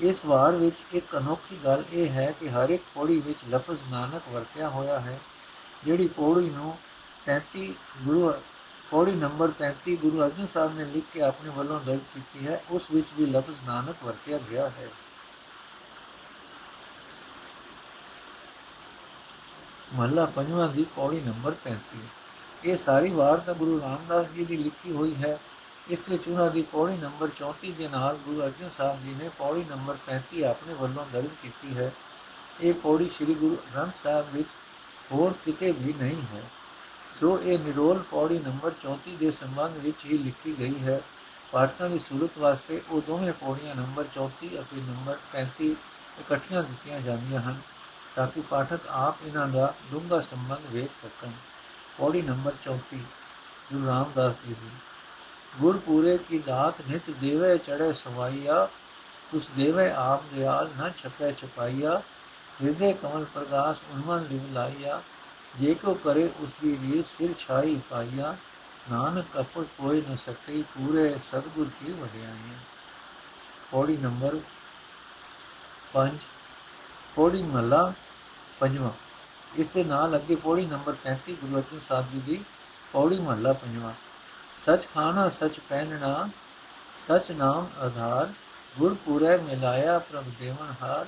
ਇਸ 0.00 0.24
ਵਾਰ 0.24 0.52
ਵਿੱਚ 0.52 0.76
ਇੱਕ 0.92 1.16
ਅਨੋਖੀ 1.16 1.58
ਗੱਲ 1.64 1.84
ਇਹ 1.92 2.08
ਹੈ 2.08 2.34
ਕਿ 2.40 2.50
ਹਰ 2.50 2.70
ਇੱਕ 2.70 2.82
ਪੌੜੀ 2.94 3.20
ਵਿੱਚ 3.20 3.38
ਲਫ਼ਜ਼ 3.50 3.80
ਨਾਨਕ 3.90 4.22
ਵਰਤਿਆ 4.28 4.68
ਹੋਇਆ 4.68 5.00
ਹੈ, 5.00 5.20
ਜਿਹੜੀ 5.84 6.06
ਪੌੜੀ 6.06 6.50
ਨੂੰ 6.50 6.78
35 7.26 7.72
ਗੁਰੂ 8.02 8.32
ਪੌੜੀ 8.90 9.12
ਨੰਬਰ 9.12 9.52
35 9.58 9.96
ਗੁਰੂ 9.96 10.22
ਅਰਜਨ 10.22 10.46
ਸਾਹਿਬ 10.54 10.78
ਨੇ 10.78 10.84
ਲਿਖ 10.84 11.04
ਕੇ 11.12 11.20
ਆਪਣੇ 11.22 11.50
ਵੱਲੋਂ 11.50 11.80
ਦਰਜ 11.80 12.00
ਕੀਤੀ 12.14 12.46
ਹੈ, 12.46 12.62
ਉਸ 12.70 12.82
ਵਿੱਚ 12.90 13.06
ਵੀ 13.18 13.26
ਲਫ਼ਜ਼ 13.26 13.56
ਨਾਨਕ 13.66 14.04
ਵਰਤਿਆ 14.04 14.38
ਗਿਆ 14.38 14.68
ਹੈ। 14.68 14.88
ਮਹਲਾ 19.94 20.24
ਪੰਜਵਾਂ 20.24 20.68
ਦੀ 20.68 20.86
ਪੌੜੀ 20.96 21.20
ਨੰਬਰ 21.20 21.54
35 21.64 22.02
ਇਹ 22.64 22.76
ਸਾਰੀ 22.76 23.10
ਵਾਰ 23.10 23.38
ਤਾਂ 23.38 23.54
ਗੁਰੂ 23.54 23.80
ਰਾਮਦਾਸ 23.80 24.26
ਜੀ 24.26 24.44
ਦੀ 24.44 24.56
ਲਿਖੀ 24.56 24.92
ਹੋਈ 24.92 25.14
ਹੈ 25.14 25.38
ਇਸ 25.90 26.08
ਵਿੱਚ 26.08 26.28
ਉਹਨਾਂ 26.28 26.50
ਦੀ 26.50 26.62
ਪੌੜੀ 26.62 26.96
ਨੰਬਰ 26.96 27.28
34 27.40 27.72
ਦੇ 27.72 27.88
ਨਾਲ 27.88 28.16
ਗੁਰੂ 28.16 28.42
ਅਰਜਨ 28.42 28.70
ਸਾਹਿਬ 28.78 29.02
ਜੀ 29.02 29.14
ਨੇ 29.14 29.28
ਪੌੜੀ 29.28 29.64
ਨੰਬਰ 29.70 29.96
35 30.06 30.42
ਆਪਣੇ 30.42 30.74
ਵੱਲੋਂ 30.74 31.06
ਦਰਜ 31.12 31.30
ਕੀਤੀ 31.42 31.76
ਹੈ। 31.76 31.92
ਇਹ 32.60 32.74
ਪੌੜੀ 32.74 33.08
ਸ੍ਰੀ 33.08 33.34
ਗੁਰੂ 33.34 33.56
ਗ੍ਰੰਥ 33.56 33.92
ਸਾਹਿਬ 34.02 34.26
ਵਿੱਚ 34.32 34.48
ਹੋਰ 35.12 35.34
ਕਿਤੇ 35.44 35.72
ਵੀ 35.72 35.92
ਨਹੀਂ 35.92 36.22
ਹੈ। 36.34 36.42
ਸੋ 37.20 37.40
ਇਹ 37.42 37.58
ਨਿਰੋਲ 37.58 38.02
ਪੌੜੀ 38.10 38.38
ਨੰਬਰ 38.38 38.72
34 38.82 39.16
ਦੇ 39.16 39.30
ਸੰਬੰਧ 39.30 39.76
ਵਿੱਚ 39.76 40.04
ਹੀ 40.04 40.18
ਲਿਖੀ 40.18 40.58
ਗਈ 40.58 40.84
ਹੈ। 40.84 41.00
ਪਾਠਕਾਂ 41.52 41.90
ਦੀ 41.90 41.98
ਸੂਰਤ 41.98 42.38
ਵਾਸਤੇ 42.38 42.82
ਉਹ 42.88 43.00
ਦੋਵੇਂ 43.00 43.32
ਪੌੜੀਆਂ 43.32 43.74
ਨੰਬਰ 43.74 44.04
34 44.14 44.48
ਅਤੇ 44.60 44.76
ਨੰਬਰ 44.76 45.18
35 45.32 45.70
ਇਕੱਠੀਆਂ 46.20 46.62
ਦਿੱਤੀਆਂ 46.62 47.00
ਜਾਂਦੀਆਂ 47.00 47.40
ਹਨ 47.40 47.60
ਤਾਂ 48.16 48.26
ਕਿ 48.26 48.40
ਪਾਠਕ 48.40 48.80
ਆਪ 48.88 49.16
ਇਹਨਾਂ 49.26 49.48
ਦਾ 49.48 49.74
ਡੂੰਘਾ 49.90 50.20
ਸੰਬੰਧ 50.20 50.74
ਵੇਖ 50.74 51.06
ਸਕਣ। 51.06 51.30
ਪੌੜੀ 51.98 52.22
ਨੰਬਰ 52.22 52.52
34 52.64 53.02
ਗੁਰੂ 53.72 53.86
ਰਾਮਦਾਸ 53.86 54.34
ਜੀ 54.48 54.54
ਦੀ। 54.54 54.70
ਗੁਰ 55.58 55.78
ਪੂਰੇ 55.78 56.18
ਕੀ 56.18 56.38
ਦਾਤ 56.38 56.74
ਨਿਤ 56.88 57.10
ਦੇਵੇ 57.10 57.58
ਚੜੇ 57.58 57.92
ਸਵਾਈਆ, 57.92 58.68
ਉਸ 59.34 59.48
ਦੇਵੇ 59.56 59.90
ਆਪ 59.90 60.22
ਦਿਆਲ 60.34 60.70
ਨ 60.78 60.92
ਛਪੈ 60.98 61.32
ਛਪਾਈਆ, 61.32 62.02
ਹਿਰਦੇ 62.62 62.92
ਕਮਲ 62.92 63.24
ਪ੍ਰਗਾਸ 63.24 63.76
ਉਨਮਨ 63.90 64.26
ਲਿਵ 64.30 64.52
ਲਾਈਆ, 64.52 65.02
ਜੇ 65.58 65.74
ਕੋ 65.74 65.94
ਕਰੇ 65.94 66.30
ਉਸ 66.40 66.48
ਦੀ 66.62 66.76
ਵੀਰ 66.76 67.04
ਸਿਰ 67.18 67.34
ਛਾਈ 67.38 67.80
ਪਾਈਆ, 67.90 68.36
ਨਾਨਕ 68.90 69.26
ਅਪਰ 69.40 69.62
ਕੋਈ 69.62 70.02
ਨ 70.10 70.16
ਸਕੇ 70.16 70.62
ਪੂਰੇ 70.62 71.18
ਸਤਗੁਰ 71.30 71.66
ਕੀ 71.80 71.92
ਵਡਿਆਈਆਂ। 71.92 72.58
ਪੌੜੀ 73.70 73.96
ਨੰਬਰ 73.96 74.38
5 75.92 76.10
ਪੌੜੀ 77.16 77.42
ਮਹਲਾ 77.42 77.92
ਪੰਜਵਾਂ। 78.60 78.90
ਇਸ 79.56 79.68
ਦੇ 79.68 79.84
ਨਾਲ 79.84 80.16
ਅੱਗੇ 80.16 80.34
ਪੌੜੀ 80.34 80.66
ਨੰਬਰ 80.66 80.96
35 81.04 81.34
ਗੁਰੂ 81.34 81.56
ਅਰਜਨ 81.56 81.80
ਸਾਹਿਬ 81.88 82.10
ਜੀ 82.10 82.20
ਦੀ 82.20 82.44
ਪੌੜੀ 82.92 83.18
ਮਹਲਾ 83.20 83.52
ਪੰਜਵਾਂ। 83.52 83.92
ਸਚ 84.66 84.80
ਖਾਣਾ, 84.94 85.28
ਸਚ 85.28 85.60
ਪਹਿਨਣਾ, 85.68 86.28
ਸਚ 86.98 87.30
ਨਾਮ 87.30 87.68
ਆਧਾਰ, 87.78 88.32
ਗੁਰ 88.78 88.94
ਪੂਰੇ 88.94 89.36
ਮਿਲਾਇਆ 89.36 89.98
ਪ੍ਰਭ 89.98 90.24
ਦੇਵਨ 90.40 90.74
ਹਾਰ, 90.82 91.06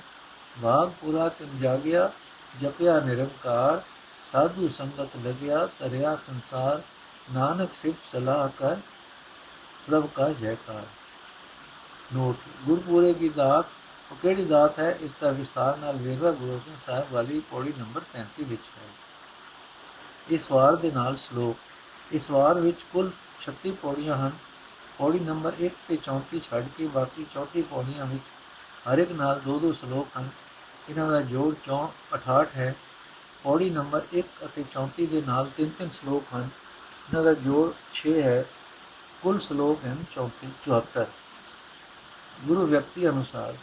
ਬਾਗ 0.57 0.89
ਪੂਰਾ 1.01 1.29
ਤਿਨ 1.29 1.59
ਜਾਗਿਆ, 1.59 2.11
ਜਪਿਆ 2.61 2.99
ਨਿਰੰਕਾਰ, 2.99 3.81
ਸਾਧੂ 4.31 4.69
ਸੰਗਤ 4.69 5.09
ਲਗਿਆ 5.25 5.69
ਤਰਿਆ 5.79 6.15
ਸੰਸਾਰ, 6.15 6.81
ਨਾਨਕ 7.33 7.69
ਸਿਫ 7.81 7.95
ਸਲਾਹ 8.11 8.49
ਕਰ, 8.59 8.75
ਪ੍ਰਭ 9.87 10.07
ਕਾ 10.15 10.29
ਜੈਕਾਰ। 10.29 10.83
ਨੋਟ 12.13 12.35
ਗੁਰਪੂਰੇ 12.65 13.13
ਦੀ 13.13 13.29
ਦਾਤ, 13.29 13.65
ਉਹ 14.11 14.17
ਕਿਹੜੀ 14.21 14.45
ਦਾਤ 14.45 14.79
ਹੈ? 14.79 14.97
ਇਸ 15.01 15.11
ਦਾ 15.21 15.31
ਵਿਸਤਾਰ 15.31 15.77
ਨਾਲ 15.77 15.97
ਵੇਰਵਾ 15.97 16.31
ਗੁਰੂ 16.31 16.51
ਗ੍ਰੰਥ 16.51 16.85
ਸਾਹਿਬ 16.85 17.07
ਵਾਲੀ 17.11 17.39
ਪੌੜੀ 17.39 17.73
ਨੰਬਰ 17.77 18.01
35 18.13 18.43
ਵਿੱਚ 18.43 18.61
ਹੈ। 18.61 18.89
ਇਸ 20.29 20.51
ਵਾਰ 20.51 20.75
ਦੇ 20.75 20.91
ਨਾਲ 20.91 21.15
ਸ਼ਲੋਕ, 21.15 21.57
ਇਸ 22.11 22.31
ਵਾਰ 22.31 22.59
ਵਿੱਚ 22.59 22.81
ਕੁੱਲ 22.93 23.11
36 23.47 23.71
ਪੌੜੀਆਂ 23.81 24.17
ਹਨ। 24.17 24.31
ਪੌੜੀ 24.97 25.19
ਨੰਬਰ 25.19 25.53
1 25.61 25.81
ਤੇ 25.87 25.97
34 26.07 26.39
ਛੱਡ 26.39 26.67
ਕੇ 26.77 26.87
ਬਾਕੀ 26.87 27.25
34 27.35 27.61
ਪੌੜੀਆਂ 27.61 28.05
ਵਿੱਚ 28.05 28.23
ਹਰ 28.87 28.97
ਇੱਕ 28.97 29.11
ਨਾਲ 29.11 29.39
ਦੋ 29.39 29.59
ਦੋ 29.59 29.73
ਸ਼ਲੋਕ 29.73 30.07
ਹਨ। 30.17 30.29
ਇਹਨਾਂ 30.89 31.11
ਦਾ 31.11 31.21
ਜੋੜ 31.21 31.55
68 31.69 32.45
ਹੈ। 32.55 32.75
ਪੌੜੀ 33.43 33.69
ਨੰਬਰ 33.69 34.01
1 34.13 34.45
ਅਤੇ 34.45 34.63
34 34.75 35.05
ਦੇ 35.05 35.21
ਨਾਲ 35.27 35.49
ਤਿੰਨ 35.57 35.69
ਤਿੰਨ 35.69 35.89
ਸ਼ਲੋਕ 35.89 36.23
ਹਨ। 36.35 36.49
ਇਹਨਾਂ 37.07 37.23
ਦਾ 37.23 37.33
ਜੋੜ 37.33 37.71
6 37.93 38.21
ਹੈ। 38.21 38.45
ਕੁੱਲ 39.21 39.39
ਸ਼ਲੋਕ 39.39 39.85
ਹਨ 39.85 40.05
34 40.15 40.53
74 40.67 41.05
ਗੁਰੂ 42.41 42.65
ਵਿਅਕਤੀ 42.65 43.09
ਅਨੁਸਾਰ 43.09 43.53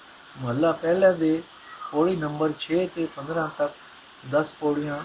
ਮਹੱਲਾ 0.41 0.73
ਪਹਿਲਾ 0.73 1.13
ਦੇ 1.13 1.43
ਪੌੜੀ 1.93 2.17
ਨੰਬਰ 2.17 2.53
6 2.59 2.85
ਤੇ 2.95 3.09
15 3.17 3.49
ਤੱਕ 3.59 3.75
10 4.35 4.53
ਪੌੜੀਆਂ 4.61 5.01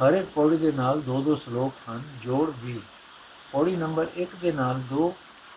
ਹਰ 0.00 0.12
ਇੱਕ 0.12 0.28
ਪੌੜੀ 0.34 0.56
ਦੇ 0.56 0.72
ਨਾਲ 0.72 1.00
ਦੋ 1.00 1.20
ਦੋ 1.22 1.36
ਸ਼ਲੋਕ 1.36 1.72
ਹਨ, 1.90 2.02
ਜੋੜ 2.22 2.52
20 2.66 2.78
ਪੌੜੀ 3.52 3.76
ਨੰਬਰ 3.76 4.06
1 4.18 4.36
ਦੇ 4.42 4.52
ਨਾਲ 4.52 4.80
ਦੋ, 4.90 5.14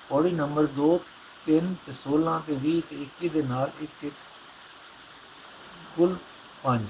ਪੌੜੀ 0.10 0.32
ਨੰਬਰ 0.32 0.68
2 0.78 0.90
3 1.46 1.70
ਤੇ 1.86 1.94
16 2.00 2.34
ਤੇ 2.48 2.58
20 2.66 2.82
ਤੇ 2.90 2.98
21 3.06 3.30
ਦੇ 3.30 3.42
ਨਾਲ 3.42 3.72
1 3.84 4.06
1 4.06 4.10
ਕੁੱਲ 5.96 6.16
5 6.64 6.90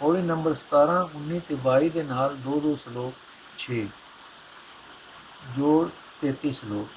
ਪੌੜੀ 0.00 0.22
ਨੰਬਰ 0.22 0.56
17 0.64 0.98
19 1.16 1.40
ਤੇ 1.48 1.56
22 1.66 1.88
ਦੇ 1.88 2.02
ਨਾਲ 2.02 2.36
ਦੋ 2.44 2.60
ਦੋ 2.60 2.74
ਸ਼ਲੋਕ 2.84 3.24
6 3.58 3.80
ਜੋੜ 5.56 5.88
33 6.22 6.52
ਸ਼ਲੋਕ। 6.52 6.88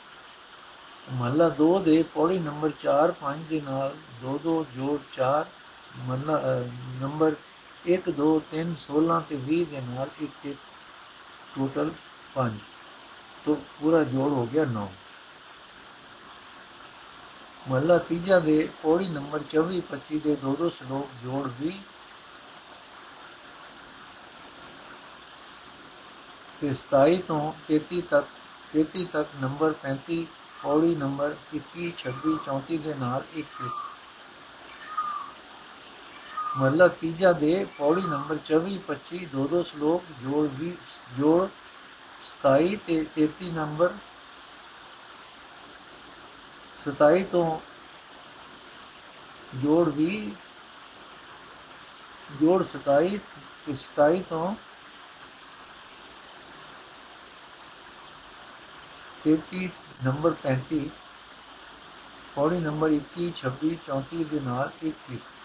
ਮਹਲਾ 1.13 1.49
2 1.59 1.67
ਦੇ 1.83 2.01
ਪੌੜੀ 2.13 2.39
ਨੰਬਰ 2.39 2.71
4 2.81 3.13
5 3.21 3.45
ਦੇ 3.49 3.61
ਨਾਲ 3.61 3.95
ਦੋ 4.21 4.39
ਦੋ, 4.43 4.65
ਜੋੜ 4.75 4.97
4 5.13 5.45
ਮਹਲਾ 6.07 6.39
ਨੰਬਰ 7.01 7.35
1 7.85 8.09
2 8.17 8.29
3 8.53 8.73
16 8.83 9.19
ਤੇ 9.29 9.35
20 9.47 9.63
ਦੇ 9.65 9.81
ਨਾਲ 9.81 10.09
ਇੱਕ 10.21 10.45
ਇੱਕ 10.45 10.57
ਟੋਟਲ 11.55 11.91
5 12.35 12.57
ਤੋਂ 13.45 13.55
ਪੂਰਾ 13.81 14.03
ਜੋੜ 14.03 14.31
ਹੋ 14.31 14.45
ਗਿਆ 14.45 14.63
9 14.63 14.87
ਮਹਲਾ 17.69 17.97
ਤੀਜਾ 17.97 18.39
ਦੇ 18.39 18.69
ਪੌੜੀ 18.81 19.07
ਨੰਬਰ 19.07 19.43
24 19.55 19.79
25 19.89 20.19
ਦੇ 20.19 20.35
ਦੋ 20.35 20.55
ਦੋ 20.55 20.69
ਸ਼ਲੋਕ 20.69 21.09
ਜੋੜ 21.23 21.47
20 21.61 21.71
ਤੇ 26.61 26.73
27 26.73 27.17
ਤੋਂ 27.27 27.41
33 27.71 28.01
ਤੱਕ 28.09 28.27
33 28.77 29.05
ਤੱਕ 29.11 29.27
ਨੰਬਰ 29.41 29.73
35 29.83 30.23
ਪੌੜੀ 30.63 30.95
ਨੰਬਰ 30.95 31.35
21 31.55 31.91
26 31.99 32.39
34 32.47 32.77
ਦੇ 32.77 32.93
ਨਾਲ 32.93 33.23
ਇੱਕ 33.33 33.61
ਇੱਕ 33.65 33.88
ਮਹਲਾ 36.57 36.87
ਤੀਜਾ 36.87 37.31
ਦੇ 37.31 37.65
ਪੌੜੀ 37.77 38.01
ਨੰਬਰ 38.01 38.37
24 38.47 38.77
25 38.85 39.25
ਦੋ 39.31 39.47
ਦੋ 39.47 39.63
ਸ਼ਲੋਕ, 39.63 40.03
ਜੋੜ 40.21 40.47
20 40.61 40.71
ਜੋੜ 41.17 41.47
27 42.23 42.75
ਤੇ 42.87 43.05
33 43.17 43.51
ਨੰਬਰ। 43.53 43.93
27 46.85 47.23
ਤੋਂ 47.31 47.59
ਜੋੜ 49.55 49.87
20 49.89 50.17
ਜੋੜ 52.41 52.63
27 52.73 53.17
ਤੇ 53.65 53.75
27 53.75 54.21
ਤੋਂ 54.29 54.55
33 59.27 59.67
ਨੰਬਰ 60.05 60.35
35 60.43 60.85
ਪੌੜੀ 62.35 62.59
ਨੰਬਰ 62.59 62.89
21 62.91 63.33
26 63.39 63.75
34 63.89 64.23
ਦੇ 64.31 64.39
ਨਾਲ 64.39 64.71
ਇੱਕ 64.83 65.11
ਇੱਕ। 65.11 65.38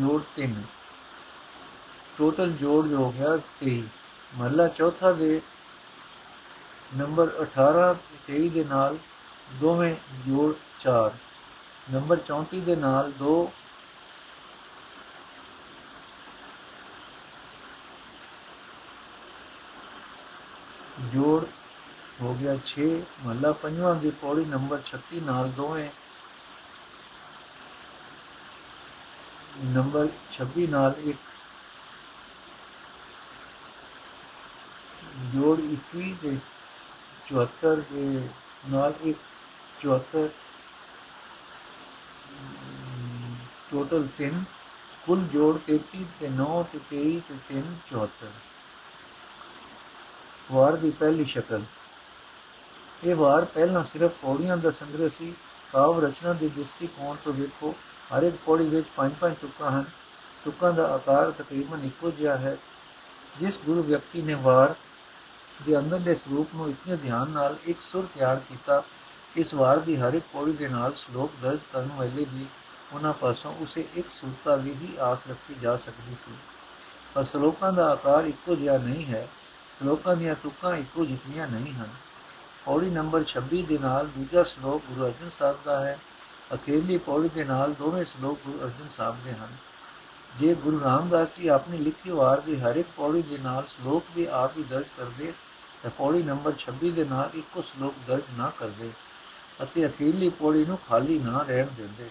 ਜੋੜ 0.00 0.20
3 0.40 0.54
ਟੋਟਲ 2.18 2.50
ਜੋੜ 2.50 2.86
ਹੋ 2.92 3.10
ਗਿਆ 3.12 3.36
23 3.64 3.80
ਮਹਲਾ 4.32 4.68
ਚੌਥਾ 4.68 5.12
ਦੇ 5.12 5.40
ਨੰਬਰ 6.96 7.30
18 7.42 7.86
23 8.30 8.48
ਦੇ 8.48 8.64
ਨਾਲ 8.64 8.98
ਦੋਵੇਂ 9.60 9.94
ਜੋੜ 10.26 10.52
4 10.80 11.10
ਨੰਬਰ 11.92 12.20
34 12.30 12.60
ਦੇ 12.60 12.76
ਨਾਲ 12.76 13.12
2 13.22 13.34
ਜੋੜ 21.14 21.44
ਹੋ 22.22 22.34
ਗਿਆ 22.34 22.56
6 22.66 22.86
ਮਹਲਾ 23.24 23.52
ਪੰਜਵਾਂ 23.52 23.94
ਦੀ 23.94 24.10
ਪੌੜੀ 24.20 24.44
ਨੰਬਰ 24.44 24.80
36 24.86 25.24
ਨਾਲ 25.24 25.48
ਦੋਵੇਂ 25.56 25.88
ਨੰਬਰ 29.64 30.08
26 30.32 30.66
ਨਾਲ 30.68 30.94
ਇੱਕ 31.04 31.18
ਜੋੜ 35.34 35.60
21 35.60 36.12
ਦੇ 36.22 36.36
74 37.32 37.80
ਦੇ 37.92 38.28
ਨਾਲ 38.70 38.94
ਇੱਕ 39.04 39.18
74 39.86 40.28
ਟੋਟਲ 43.70 44.08
3 44.22 44.40
ਕੁੱਲ 45.06 45.24
ਜੋੜ 45.24 45.58
33 45.68 46.04
ਤੇ 46.20 46.28
9 46.28 46.62
ਤੇ 46.72 46.80
23 46.90 47.20
ਤੇ 47.28 47.34
3 47.50 47.74
74 47.92 48.30
ਵਾਰ 50.52 50.76
ਦੀ 50.76 50.90
ਪਹਿਲੀ 50.90 51.24
ਸ਼ਕਲ। 51.24 51.62
ਇਹ 53.04 53.14
ਵਾਰ 53.14 53.44
ਪਹਿਲਾਂ 53.44 53.84
ਸਿਰਫ 53.84 54.12
ਪੌੜੀਆਂ 54.22 54.56
ਦਾ 54.56 54.70
ਸੰਗ੍ਰਹਿ 54.70 55.08
ਸੀ। 55.08 55.34
ਕਾਵ 55.72 56.04
ਰਚਨਾ 56.04 56.32
ਦੇ 56.32 56.48
ਦ੍ਰਿਸ਼ਟੀਕੋਣ 56.48 57.16
ਤੋਂ 57.24 57.32
ਵੇਖੋ? 57.32 57.74
ਹਰ 58.16 58.22
ਇੱਕ 58.22 58.36
ਪੌੜੀ 58.46 58.64
ਵਿੱਚ 58.64 58.86
ਪੰਜ 58.96 59.12
ਪੰਜ 59.20 59.36
ਤੁਕਾਂ 59.40 59.70
ਹਨ। 59.70 59.84
ਤੁਕਾਂ 60.44 60.72
ਦਾ 60.72 60.94
ਆਕਾਰ 60.94 61.30
ਤਕਰੀਬਨ 61.30 61.84
ਇੱਕੋ 61.84 62.10
ਜਿਹਾ 62.10 62.36
ਹੈ। 62.36 62.56
ਜਿਸ 63.38 63.60
ਗੁਰੂ 63.66 63.82
ਵਿਅਕਤੀ 63.82 64.22
ਨੇ 64.22 64.34
ਵਾਰ 64.34 64.74
ਦੇ 65.66 65.78
ਅੰਦਰਲੇ 65.78 66.14
ਸਰੂਪ 66.14 66.48
ਨੂੰ 66.54 66.70
ਇਤਨੇ 66.70 66.96
ਧਿਆਨ 66.96 67.30
ਨਾਲ 67.30 67.56
ਇੱਕ 67.64 67.78
ਸੁਰ 67.92 68.08
ਤਿਆਰ 68.14 68.36
ਕੀਤਾ, 68.36 68.82
ਇਸ 69.36 69.54
ਵਾਰ 69.54 69.78
ਦੀ 69.78 69.96
ਹਰ 69.96 70.12
ਇੱਕ 70.12 70.24
ਪੌੜੀ 70.32 70.52
ਦੇ 70.52 70.68
ਨਾਲ 70.68 70.92
ਸ਼ਲੋਕ 70.92 71.32
ਦਰਜ 71.42 71.58
ਕਰਨ 71.72 71.88
ਵੇਲੇ 71.98 72.26
ਵੀ 72.32 72.46
ਉਹਨਾਂ 72.92 73.12
ਪਾਸੋਂ 73.12 73.54
ਉਸੇ 73.60 73.84
ਇੱਕ 73.94 74.10
ਸੁਰਤਾ 74.10 74.56
ਦੀ 74.56 74.70
ਹੀ 74.70 74.96
ਆਸ 75.00 75.18
ਰੱਖੀ 75.30 75.54
ਜਾ 75.54 75.76
ਸਕਦੀ 75.76 76.14
ਸੀ। 76.14 76.32
ਪਰ 77.14 77.24
ਸ਼ਲੋਕਾਂ 77.24 77.72
ਦਾ 77.72 77.92
ਆਕਾਰ 77.92 78.24
ਇੱਕੋ 78.24 78.54
ਜਿਹਾ 78.54 78.78
ਨਹੀਂ 78.78 79.06
ਹੈ। 79.06 79.28
ਸ਼ਲੋਕਾਂ 79.78 80.16
ਦੀਆਂ 80.16 80.34
ਤੁਕਾਂ 80.34 80.76
ਇੱਕੋ 80.76 81.04
ਜਿਹੀਆਂ 81.04 81.48
ਨਹੀਂ 81.48 81.72
ਹਨ। 81.72 81.88
ਪੌੜੀ 82.64 82.90
ਨੰਬਰ 82.90 83.24
26 83.24 83.62
ਦੇ 83.62 83.78
ਨਾਲ 83.78 84.06
ਦੂਜਾ 84.06 84.42
ਸ਼ਲੋਕ 84.42 84.82
ਗੁਰੂ 84.88 85.06
ਅਰਜਨ 85.06 85.30
ਸਾਹਿਬ 85.38 85.56
ਦਾ 85.64 85.80
ਹੈ। 85.80 85.98
ਅਕੇਲੀ 86.54 86.98
ਪੌੜੀ 86.98 87.28
ਦੇ 87.28 87.44
ਨਾਲ 87.44 87.72
ਦੋਵੇਂ 87.72 88.04
ਸ਼ਲੋਕ 88.04 88.38
ਗੁਰੂ 88.46 88.58
ਅਰਜਨ 88.60 88.88
ਸਾਹਿਬ 88.96 89.16
ਦੇ 89.24 89.32
ਹਨ। 89.32 89.56
ਜੇ 90.38 90.54
ਗੁਰੂ 90.54 90.80
ਰਾਮਦਾਸ 90.80 91.28
ਜੀ 91.38 91.48
ਆਪਣੀ 91.48 91.78
ਲਿਖੀ 91.78 92.10
ਵਾਰ 92.10 92.40
ਦੀ 92.40 92.60
ਹਰ 92.60 92.76
ਇੱਕ 92.76 92.88
ਪੌੜੀ 92.96 93.22
ਦੇ 93.22 93.38
ਨਾਲ 93.38 93.64
ਸ਼ਲੋਕ 93.68 94.04
ਵੀ 94.16 94.26
ਆਪ 94.26 94.58
ਹੀ 94.58 94.62
ਦਰਜ 94.62 94.84
ਕਰਦੇ, 94.96 95.32
ਤਾਂ 95.82 95.90
ਪੌੜੀ 95.90 96.22
ਨੰਬਰ 96.22 96.54
26 96.58 96.90
ਦੇ 96.90 97.04
ਨਾਲ 97.04 97.30
ਇੱਕੋ 97.34 97.62
ਸ਼ਲੋਕ 97.62 97.94
ਦਰਜ 98.06 98.22
ਨਾ 98.38 98.52
ਕਰਦੇ 98.58 98.90
ਅਤੇ 99.62 99.86
ਅਕੇਲੀ 99.86 100.28
ਪੌੜੀ 100.28 100.64
ਨੂੰ 100.64 100.78
ਖਾਲੀ 100.88 101.18
ਨਾ 101.18 101.42
ਰਹਿਣ 101.48 101.66
ਦਿੰਦੇ। 101.76 102.08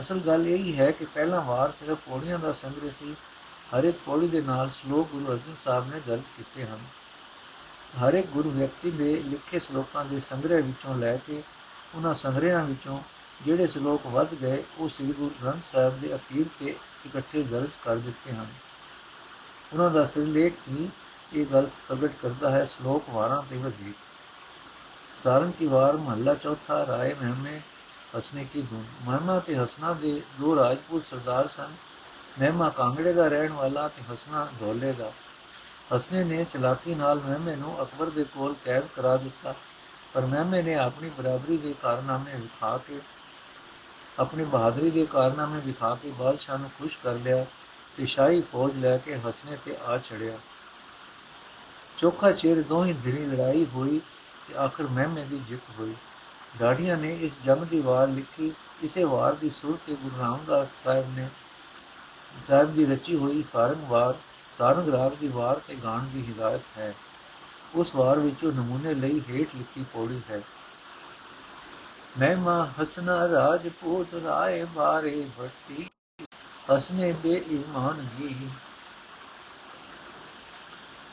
ਅਸਲ 0.00 0.18
ਗੱਲ 0.18 0.46
ਇਹ 0.46 0.56
ਹੀ 0.56 0.78
ਹੈ 0.78 0.90
ਕਿ 0.90 1.04
ਪਹਿਲਾ 1.04 1.40
ਵਾਰ 1.40 1.72
ਸਿਰਫ 1.80 1.98
ਪੌੜੀਆਂ 2.08 2.38
ਦਾ 2.38 2.52
ਸੰਗ੍ਰਹ 2.52 2.90
ਸੀ, 2.90 3.14
ਹਰ 3.74 3.84
ਇੱਕ 3.84 3.98
ਪੌੜੀ 4.06 4.28
ਦੇ 4.28 4.40
ਨਾਲ 4.40 4.70
ਸ਼ਲੋਕ 4.70 5.08
ਗੁਰੂ 5.08 5.26
ਅਰਜਨ 5.26 5.54
ਸਾਹਿਬ 5.64 5.94
ਨੇ 5.94 6.00
ਦਰਜ 6.06 6.22
ਕੀਤੇ 6.36 6.64
ਹਨ। 6.64 6.78
ਹਰ 8.00 8.14
ਇੱਕ 8.14 8.26
ਗੁਰੂ 8.26 8.50
ਵਿਅਕਤੀ 8.50 8.90
ਦੇ 8.90 9.22
ਲਿਖੇ 9.26 9.58
ਸ਼ਲੋਕਾਂ 9.58 10.04
ਦੇ 10.04 10.20
ਸੰਗ੍ਰਹਿ 10.20 10.62
ਵਿੱਚੋਂ 10.62 10.94
ਲੈ 10.94 11.16
ਕੇ 11.16 11.42
ਉਹਨਾਂ 11.94 12.14
ਸੰਗ੍ਰਹਿਾਂ 12.14 12.64
ਵਿੱਚੋਂ 12.64 13.00
ਜਿਹੜੇ 13.44 13.66
ਸ਼ਲੋਕ 13.66 14.06
ਵੱਧ 14.06 14.34
ਗਏ, 14.34 14.64
ਉਹ 14.78 14.88
ਸ੍ਰੀ 14.88 15.06
ਗੁਰੂ 15.06 15.30
ਗ੍ਰੰਥ 15.42 15.62
ਸਾਹਿਬ 15.72 16.00
ਦੇ 16.00 16.14
ਅਖੀਰ 16.14 16.46
ਤੇ 16.60 16.76
ਇਕੱਠੇ 17.06 17.42
ਦਰਜ 17.42 17.70
ਕਰ 17.84 17.96
ਦਿੱਤੇ 17.96 18.32
ਹਨ। 18.32 18.46
ਉਹਨਾਂ 19.72 19.90
ਦਾ 19.90 20.06
ਸਿਰਲੇਖ 20.06 20.52
ਹੀ 20.68 20.88
ਇਹ 21.34 21.46
ਗੱਲ 21.46 21.70
ਪ੍ਰਗਟ 21.88 22.12
ਕਰਦਾ 22.22 22.50
ਹੈ, 22.50 22.64
ਸ਼ਲੋਕ 22.64 23.10
ਵਾਰਾਂ 23.10 23.42
ਤੇ 23.50 23.56
ਵਧੇਕ। 23.56 23.94
ਸਾਰਨ 25.24 25.50
ਕੀ 25.50 25.66
ਵਾਰ 25.66 25.96
ਮਹੱਲਾ 25.96 26.34
ਚੌਥਾ, 26.34 26.86
ਰਾਏ 26.86 27.14
ਮਹਿਮੇ 27.14 27.60
ਹਸਨੇ 28.18 28.46
ਕੀ 28.52 28.62
ਧੁਨ 28.62 28.84
ਮਹਿਮਾ 29.04 29.38
ਤੇ 29.38 29.56
ਹਸਨਾ 29.56 29.92
ਦੇ 29.92 30.22
ਦੋ 30.40 30.56
ਰਾਜਪੂਤ 30.56 31.04
ਸਰਦਾਰ 31.10 31.48
ਸਨ। 31.48 31.72
ਮਹਿਮਾ 32.40 32.68
ਕਾਂਗੜੇ 32.68 33.12
ਦਾ 33.12 33.28
ਰਹਿਣ 33.28 33.52
ਵਾਲਾ 33.52 33.88
ਤੇ 33.88 34.02
ਹਸਨਾ 34.14 34.48
ਢੋਲੇ 34.60 34.92
ਦਾ। 34.92 35.12
ਹਸਨੇ 35.96 36.24
ਨੇ 36.24 36.46
ਚਲਾਕੀ 36.52 36.94
ਨਾਲ 36.94 37.20
ਮਹਿਮੇ 37.20 37.56
ਨੂੰ 37.56 37.82
ਅਕਬਰ 37.82 38.10
ਦੇ 38.10 38.24
ਕੋਲ 38.24 38.54
ਕੈਦ 38.64 38.86
ਕਰਾ 38.96 39.16
ਦਿੱਤਾ। 39.16 39.54
ਪਰ 40.14 40.26
ਮਹਿਮੇ 40.26 40.62
ਨੇ 40.62 40.74
ਆਪਣੀ 40.74 41.08
ਬਰਾਬਰੀ 41.08 41.56
ਦੇ 41.56 41.74
ਕਾਰਨਾਮੇ 41.82 42.36
ਵਿਖਾ 42.36 42.78
ਕੇ 42.78 43.00
ਆਪਣੀ 44.18 44.44
ਬਹਾਦਰੀ 44.44 44.90
ਦੇ 44.90 45.06
ਕਾਰਨਾਮੇ 45.06 45.60
ਵਿਖਾ 45.60 45.94
ਕੇ 45.94 46.10
ਬਾਦਸ਼ਾਹ 46.10 46.58
ਨੂੰ 46.58 46.70
ਖੁਸ਼ 46.78 46.98
ਕਰ 47.04 47.14
ਲਿਆ 47.14 47.46
ਤੇ 47.96 48.06
ਸ਼ਾਹੀ 48.06 48.40
ਫੌਜ 48.40 48.76
ਲੈ 48.76 48.98
ਕੇ 48.98 49.16
ਹਸਨੇ 49.16 49.56
ਤੇ 49.64 49.76
ਆ 49.86 49.98
ਚੜਿਆ। 49.98 50.38
ਚੋਖਾ 51.98 52.32
ਚਿਰ 52.32 52.62
ਦੋਹੀ 52.62 52.92
ਧਿਰੀ 52.92 53.26
ਲੜਾਈ 53.26 53.66
ਹੋਈ 53.74 54.00
ਤੇ 54.48 54.56
ਆਖਰ 54.56 54.86
ਮਹਿਮੇ 54.86 55.24
ਦੀ 55.24 55.40
ਜਿੱਤ 55.48 55.62
ਹੋਈ। 55.78 55.94
ਡਾੜੀਆਂ 56.58 56.96
ਨੇ 56.96 57.18
ਇਸ 57.20 57.32
ਜੰਗ 57.44 57.64
ਦੀ 57.64 57.80
ਵਾਰ 57.80 58.08
ਲਿਖੀ। 58.08 58.52
ਇਸੇ 58.82 59.04
ਵਾਰ 59.04 59.32
ਦੀ 59.32 59.50
ਸੁਰ 59.50 59.78
ਤੇ 59.86 59.94
ਗੁਰੂ 59.94 60.20
ਰਾਮਦਾਸ 60.20 60.68
ਸਾਹਿਬ 60.84 61.16
ਨੇ 61.16 61.28
ਸਾਹਿਬ 62.48 62.74
ਦੀ 62.74 62.86
ਰਚੀ 62.86 63.16
ਹੋਈ 63.16 63.44
ਸਾਰੰਗ 63.52 63.84
ਵਾਰ 63.88 64.14
ਸਾਰੰਗ 64.58 64.88
ਰਾਗ 64.88 65.12
ਦੀ 65.12 65.28
ਵਾਰ 65.28 65.60
ਤੇ 65.68 65.74
ਗਾਣ 65.74 66.04
ਦੀ 66.04 66.26
ਹਿਦਾਇਤ 66.28 66.60
ਹੈ। 66.78 66.94
ਉਸ 67.74 67.94
ਵਾਰ 67.94 68.18
ਵਿੱਚੋਂ 68.18 68.52
ਨਮੂਨੇ 68.52 68.94
ਲਈ 68.94 69.20
ਹੇਠ 69.20 69.48
ਲਿਖੀ 69.56 69.84
ਪੌੜੀ 69.92 70.20
ਹੈ। 70.30 70.40
ਮਹਿਮਾ 72.18 72.70
ਹਸਨਾ 72.82 73.28
ਰਾਜਪੂਤ 73.28 74.14
ਰਾਏ 74.24 74.64
ਬਾਰੇ 74.64 75.28
ਭੱਟੀ 75.38 75.88
ਹਸਨੇ 76.70 77.12
ਬੇਈਮਾਨ 77.12 78.08
ਗੀ 78.18 78.50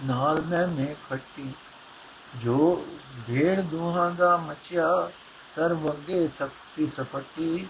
ਨਾਲ 0.04 0.42
ਮੈਂ 0.42 0.68
ਮੇ 0.68 0.96
ਖੱਟੀ। 1.10 1.54
ਜੋ 2.36 2.86
ਢੇੜ 3.28 3.62
ਦੋਹਾਂ 3.62 4.12
ਦਾ 4.12 4.38
ਮਚਿਆ 4.38 5.12
ਸਰਬ 5.56 5.92
ਅੱਗੇ 5.92 6.28
ਸਕਤੀ 6.28 6.88
ਸਫਟੀ 6.88 7.68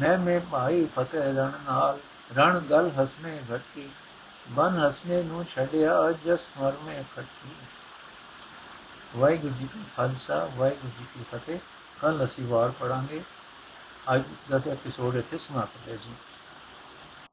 ਮੈਂ 0.00 0.18
ਮੇ 0.18 0.38
ਭਾਈ 0.38 0.86
ਫਤਿਹ 0.96 1.22
ਰਣ 1.22 1.52
ਨਾਲ, 1.66 1.98
ਰਣ 2.36 2.60
ਗਲ 2.60 2.90
ਹਸਨੇ 2.90 3.40
ਘਟੀ। 3.54 3.90
ਬਨ 4.48 4.78
ਹਸਨੇ 4.78 5.22
ਨੂੰ 5.22 5.46
ਛੱਡਿਆ, 5.54 6.12
ਜਸ 6.24 6.46
ਮਰ 6.60 6.72
ਮੇ 6.84 7.04
ਖੱਟੀ। 7.16 7.50
ਵਾਹਿਗੁਰੂ 9.16 9.54
ਜੀ 9.54 9.66
ਕਾ 9.66 9.80
ਖਾਲਸਾ, 9.96 10.50
ਵਾਹਿਗੁਰੂ 10.56 10.92
ਜੀ 10.98 11.06
ਕੀ 11.14 11.24
ਫਤਿਹ। 11.32 11.58
ਕੱਲ 12.04 12.24
ਅਸੀਂ 12.24 12.44
ਵਾਰ 12.44 12.70
ਪੜਾਂਗੇ 12.70 13.22
ਅੱਜ 14.14 14.22
ਦਾ 14.50 14.60
ਐਪੀਸੋਡ 14.72 15.16
ਇੱਥੇ 15.16 15.38
ਸਮਾਪਤ 15.38 15.88
ਹੈ 15.88 15.96
ਜੀ। 15.96 16.10